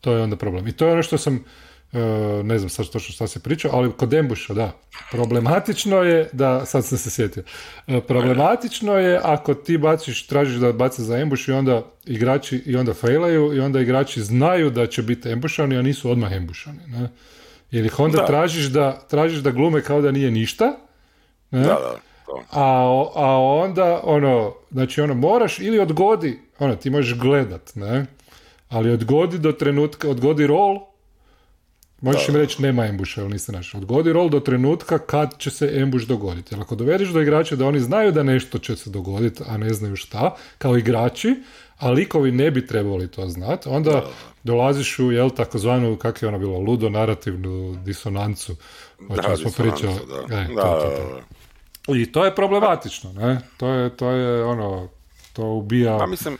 to 0.00 0.12
je 0.12 0.22
onda 0.22 0.36
problem. 0.36 0.68
I 0.68 0.72
to 0.72 0.86
je 0.86 0.92
ono 0.92 1.02
što 1.02 1.18
sam, 1.18 1.34
e, 1.36 1.40
ne 2.44 2.58
znam 2.58 2.68
sad 2.68 2.88
točno 2.88 3.14
šta 3.14 3.26
se 3.26 3.40
priča, 3.40 3.68
ali 3.72 3.92
kod 3.92 4.14
Embuša, 4.14 4.54
da. 4.54 4.72
Problematično 5.10 5.96
je 5.96 6.28
da, 6.32 6.66
sad 6.66 6.84
sam 6.84 6.98
se 6.98 7.10
sjetio, 7.10 7.42
E, 7.86 8.00
problematično 8.00 8.94
je 8.98 9.20
ako 9.22 9.54
ti 9.54 9.78
baciš, 9.78 10.26
tražiš 10.26 10.56
da 10.56 10.72
baci 10.72 11.02
za 11.02 11.18
embuš 11.18 11.48
i 11.48 11.52
onda 11.52 11.82
igrači 12.04 12.62
i 12.66 12.76
onda 12.76 12.94
failaju 12.94 13.54
i 13.54 13.60
onda 13.60 13.80
igrači 13.80 14.22
znaju 14.22 14.70
da 14.70 14.86
će 14.86 15.02
biti 15.02 15.28
embušani, 15.28 15.76
a 15.76 15.82
nisu 15.82 16.10
odmah 16.10 16.32
embušani. 16.32 16.78
Ne? 16.86 17.08
Jer 17.70 17.84
ih 17.86 18.00
onda 18.00 18.18
Da. 18.18 18.26
tražiš 18.26 18.66
da, 18.66 19.00
tražiš 19.10 19.38
da 19.38 19.50
glume 19.50 19.82
kao 19.82 20.00
da 20.00 20.12
nije 20.12 20.30
ništa, 20.30 20.76
ne? 21.50 21.60
Da, 21.60 21.66
da. 21.66 21.96
A, 22.50 22.62
a 23.14 23.38
onda, 23.40 24.00
ono, 24.04 24.54
znači 24.70 25.00
ono, 25.00 25.14
moraš 25.14 25.58
ili 25.58 25.78
odgodi, 25.78 26.38
ono, 26.58 26.76
ti 26.76 26.90
možeš 26.90 27.18
gledat, 27.18 27.72
ne? 27.74 28.06
Ali 28.68 28.90
odgodi 28.90 29.38
do 29.38 29.52
trenutka, 29.52 30.10
odgodi 30.10 30.46
rol, 30.46 30.78
možeš 32.00 32.28
im 32.28 32.36
reći 32.36 32.62
nema 32.62 32.86
embuša, 32.86 33.20
ili 33.20 33.30
niste 33.30 33.52
našli. 33.52 33.78
Odgodi 33.78 34.12
rol 34.12 34.28
do 34.28 34.40
trenutka 34.40 34.98
kad 34.98 35.38
će 35.38 35.50
se 35.50 35.70
embuš 35.74 36.02
dogoditi. 36.02 36.54
Jer 36.54 36.60
ako 36.60 36.74
dovedeš 36.74 37.08
do 37.08 37.20
igrača 37.20 37.56
da 37.56 37.66
oni 37.66 37.80
znaju 37.80 38.12
da 38.12 38.22
nešto 38.22 38.58
će 38.58 38.76
se 38.76 38.90
dogoditi, 38.90 39.42
a 39.46 39.56
ne 39.56 39.72
znaju 39.72 39.96
šta, 39.96 40.34
kao 40.58 40.76
igrači, 40.76 41.34
a 41.78 41.90
likovi 41.90 42.32
ne 42.32 42.50
bi 42.50 42.66
trebali 42.66 43.08
to 43.08 43.28
znati, 43.28 43.68
onda 43.68 44.06
dolaziš 44.44 44.98
u, 44.98 45.12
jel, 45.12 45.30
takozvanu, 45.30 45.96
kak 45.96 46.22
je 46.22 46.28
ono 46.28 46.38
bilo, 46.38 46.58
ludo 46.58 46.88
narativnu 46.88 47.76
disonancu, 47.84 48.56
o 49.08 49.16
Da, 49.16 49.22
čemu 49.22 49.36
smo 49.36 49.50
pričali. 49.50 49.94
da. 50.28 50.36
E, 50.36 50.46
Da, 50.54 50.62
to, 50.62 50.80
to, 50.80 51.22
to. 51.86 51.94
I 51.94 52.12
to 52.12 52.24
je 52.24 52.34
problematično, 52.34 53.12
ne? 53.12 53.40
To 53.56 53.68
je, 53.68 53.96
to 53.96 54.10
je 54.10 54.44
ono, 54.44 54.88
to 55.32 55.44
ubija, 55.44 55.98
Pa 55.98 56.06
mislim, 56.06 56.38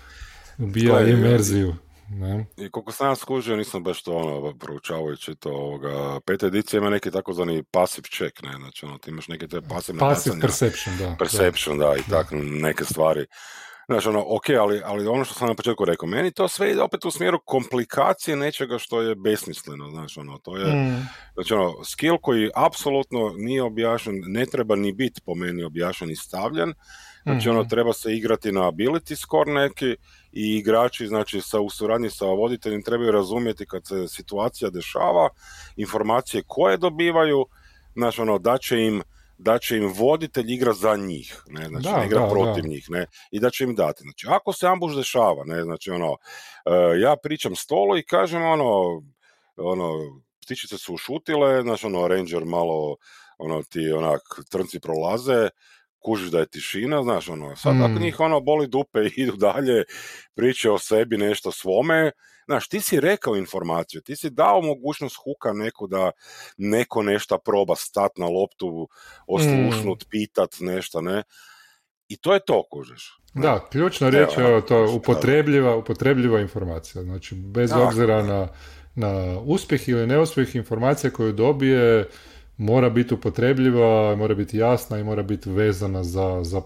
ubija 0.59 1.01
imerziju. 1.09 1.75
Ne? 2.11 2.47
i 2.57 2.71
koliko 2.71 2.93
sam 2.93 3.09
ja 3.09 3.17
skužio, 3.17 3.57
nisam 3.57 3.83
baš 3.83 4.03
to 4.03 4.13
ono, 4.17 4.55
proučavajući 4.59 5.35
to, 5.35 5.51
ovoga, 5.51 6.21
peta 6.27 6.47
edicija 6.47 6.79
ima 6.79 6.91
neki 6.91 7.11
takozvani 7.11 7.63
passive 7.63 8.09
check, 8.17 8.43
ne, 8.43 8.53
znači 8.59 8.87
ono, 8.87 8.99
ti 8.99 9.11
imaš 9.11 9.29
neke 9.29 9.49
te 9.49 9.61
pasivne 9.61 10.01
Passive 10.01 10.41
perception, 10.41 10.97
da. 10.99 11.17
perception, 11.19 11.79
da, 11.79 11.97
i 11.97 12.11
tako 12.11 12.35
neke 12.35 12.85
stvari. 12.85 13.27
Znači, 13.89 14.09
ono, 14.09 14.25
ok, 14.29 14.45
ali, 14.61 14.83
ali 14.85 15.07
ono 15.07 15.25
što 15.25 15.35
sam 15.35 15.49
na 15.49 15.55
početku 15.55 15.85
rekao, 15.85 16.09
meni 16.09 16.31
to 16.31 16.49
sve 16.49 16.71
ide 16.71 16.83
opet 16.83 17.05
u 17.05 17.11
smjeru 17.11 17.39
komplikacije 17.45 18.37
nečega 18.37 18.79
što 18.79 19.03
je 19.03 19.15
besmisleno, 19.15 19.91
znači, 19.91 20.21
ono, 20.21 20.39
to 20.39 20.57
je, 20.57 20.75
mm. 20.75 21.09
znači, 21.35 21.55
ono, 21.55 21.85
skill 21.85 22.19
koji 22.23 22.51
apsolutno 22.55 23.35
nije 23.37 23.63
objašnjen, 23.63 24.23
ne 24.27 24.47
treba 24.47 24.77
ni 24.77 24.93
biti 24.93 25.21
po 25.21 25.35
meni 25.35 25.65
objašnjen 25.65 26.11
i 26.11 26.17
stavljen, 26.17 26.75
znači, 27.23 27.49
ono, 27.49 27.61
mhm. 27.61 27.69
treba 27.69 27.93
se 27.93 28.15
igrati 28.17 28.53
na 28.53 28.61
ability 28.61 29.17
score 29.17 29.53
neki 29.53 29.97
i 30.33 30.57
igrači, 30.57 31.07
znači, 31.07 31.41
sa, 31.41 31.61
u 31.61 31.71
suradnji 31.71 32.11
sa 32.11 32.25
voditeljem 32.25 32.83
trebaju 32.83 33.13
razumjeti 33.13 33.67
kad 33.67 33.87
se 33.87 34.09
situacija 34.09 34.71
dešava, 34.71 35.29
informacije 35.77 36.43
koje 36.47 36.77
dobivaju, 36.77 37.47
znači, 37.95 38.21
ono, 38.21 38.39
da 38.39 38.59
će 38.59 38.81
im 38.81 39.03
da 39.39 39.59
će 39.59 39.77
im 39.77 39.93
voditelj 39.97 40.53
igra 40.53 40.73
za 40.73 40.97
njih, 40.97 41.43
ne, 41.47 41.69
znači 41.69 41.85
da, 41.85 41.99
ne 41.99 42.07
igra 42.07 42.29
protiv 42.29 42.67
njih, 42.67 42.87
ne, 42.91 43.07
i 43.31 43.41
da 43.41 43.51
će 43.51 43.65
im 43.65 43.75
dati. 43.75 44.03
Znači, 44.03 44.27
ako 44.31 44.53
se 44.53 44.67
ambuš 44.67 44.97
dešava, 44.97 45.45
ne, 45.45 45.63
znači, 45.63 45.91
ono, 45.91 46.11
uh, 46.13 46.19
ja 47.01 47.17
pričam 47.23 47.57
stolo 47.57 47.99
i 47.99 48.03
kažem, 48.03 48.43
ono, 48.43 49.03
ono, 49.57 49.93
ptičice 50.45 50.79
su 50.79 50.95
ušutile, 50.95 51.63
znači, 51.63 51.87
ono, 51.87 52.09
ranger 52.09 52.45
malo, 52.45 52.97
ono, 53.39 53.63
ti, 53.63 53.93
onak, 53.93 54.21
trnci 54.51 54.81
prolaze, 54.81 55.49
kužiš 55.99 56.31
da 56.31 56.39
je 56.39 56.47
tišina, 56.47 57.03
znaš, 57.03 57.29
ono, 57.29 57.57
sad 57.57 57.77
mm. 57.77 57.83
ako 57.83 58.01
njih, 58.03 58.21
ono, 58.21 58.41
boli 58.41 58.67
dupe 58.67 59.01
i 59.01 59.13
idu 59.17 59.37
dalje, 59.37 59.85
priče 60.35 60.71
o 60.71 60.79
sebi 60.79 61.17
nešto 61.17 61.53
svome, 61.53 62.11
Znaš, 62.49 62.69
ti 62.69 62.81
si 62.81 63.01
rekao 63.01 63.37
informaciju, 63.37 64.01
ti 64.01 64.17
si 64.17 64.31
dao 64.31 64.61
mogućnost 64.63 65.17
huka 65.25 65.53
neko 65.53 65.87
da 65.87 66.11
neko 66.57 67.03
nešto 67.03 67.39
proba 67.39 67.75
stat 67.77 68.13
na 68.17 68.27
loptu, 68.27 68.89
oslušnut, 69.27 70.03
mm. 70.03 70.09
pitat 70.11 70.57
nešto, 70.61 71.01
ne? 71.01 71.23
I 72.09 72.17
to 72.17 72.35
je 72.35 72.41
to, 72.41 72.63
kužeš. 72.71 73.21
Da, 73.35 73.69
ključna 73.71 74.09
riječ 74.09 74.29
je 74.39 74.67
to 74.67 74.93
upotrebljiva, 74.95 75.77
upotrebljiva 75.77 76.41
informacija. 76.41 77.03
Znači, 77.03 77.35
bez 77.35 77.73
obzira 77.73 78.23
na, 78.23 78.49
na 78.95 79.41
uspjeh 79.41 79.89
ili 79.89 80.07
neuspjeh 80.07 80.57
informacija 80.57 81.11
koju 81.11 81.33
dobije, 81.33 82.09
mora 82.57 82.91
biti 82.91 83.15
upotrebljiva, 83.15 84.17
mora 84.17 84.35
biti 84.35 84.59
jasna 84.59 84.99
i 84.99 85.05
mora 85.05 85.23
biti 85.23 85.51
vezana 85.51 86.05
za, 86.05 86.41
za 86.45 86.63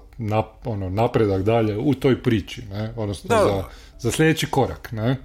ono, 0.64 0.91
napredak 0.91 1.43
dalje 1.43 1.78
u 1.78 1.95
toj 1.95 2.22
priči, 2.22 2.62
ne? 2.70 2.93
odnosno 2.97 3.28
za, 3.37 3.64
za 3.99 4.11
sljedeći 4.11 4.47
korak. 4.51 4.93
Ne? 4.93 5.16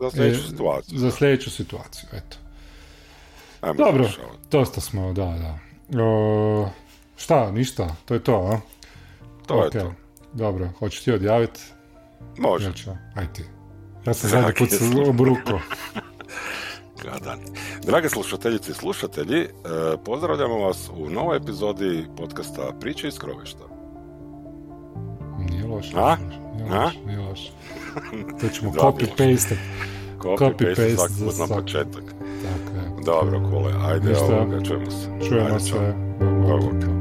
Za 0.00 0.10
sljedeću 0.10 0.40
e, 0.40 0.48
situaciju. 0.48 0.98
Za 0.98 1.10
sljedeću 1.10 1.50
situaciju, 1.50 2.08
eto. 2.12 2.36
Ajmo 3.60 3.74
Dobro, 3.74 4.08
dosta 4.50 4.80
smo, 4.80 5.12
da, 5.12 5.24
da. 5.24 5.58
O, 6.02 6.68
šta, 7.16 7.50
ništa, 7.52 7.96
to 8.04 8.14
je 8.14 8.22
to, 8.22 8.34
a? 8.34 8.60
To 9.46 9.54
okay. 9.54 9.64
je 9.64 9.70
to. 9.70 9.94
Dobro, 10.32 10.68
hoćeš 10.78 11.02
ti 11.02 11.12
odjaviti? 11.12 11.60
Može. 12.38 12.72
Ja 12.86 12.96
aj 13.14 13.32
ti. 13.32 13.44
Ja 14.06 14.14
sam 14.14 14.30
zadnji 14.30 14.52
put 14.58 14.68
obruko. 15.08 15.60
Drage 17.86 18.08
slušateljice 18.08 18.70
i 18.70 18.74
slušatelji, 18.74 19.40
e, 19.40 19.48
pozdravljamo 20.04 20.58
vas 20.58 20.90
u 20.96 21.10
novoj 21.10 21.36
epizodi 21.36 22.06
podcasta 22.16 22.72
Priče 22.80 23.08
iz 23.08 23.18
krovišta. 23.18 23.64
Nije 25.38 25.66
loše. 25.66 25.92
A? 25.96 26.16
Nije 26.56 26.74
loše, 26.74 26.98
nije 27.06 27.18
loše. 27.18 27.52
To 28.40 28.48
ćemo 28.48 28.70
copy-paste. 28.72 29.56
Copy-paste 30.18 30.96
svaki 30.96 31.40
na 31.40 31.56
početak. 31.56 32.04
Tako 32.42 32.76
je. 32.76 33.04
Dobro, 33.04 33.50
kole, 33.50 33.72
ajde, 33.86 34.16
ovoga, 34.18 34.62
čujemo 34.64 34.90
se. 34.90 35.28
Čujemo 35.28 35.60
se. 35.60 35.74
Dobro. 36.20 36.99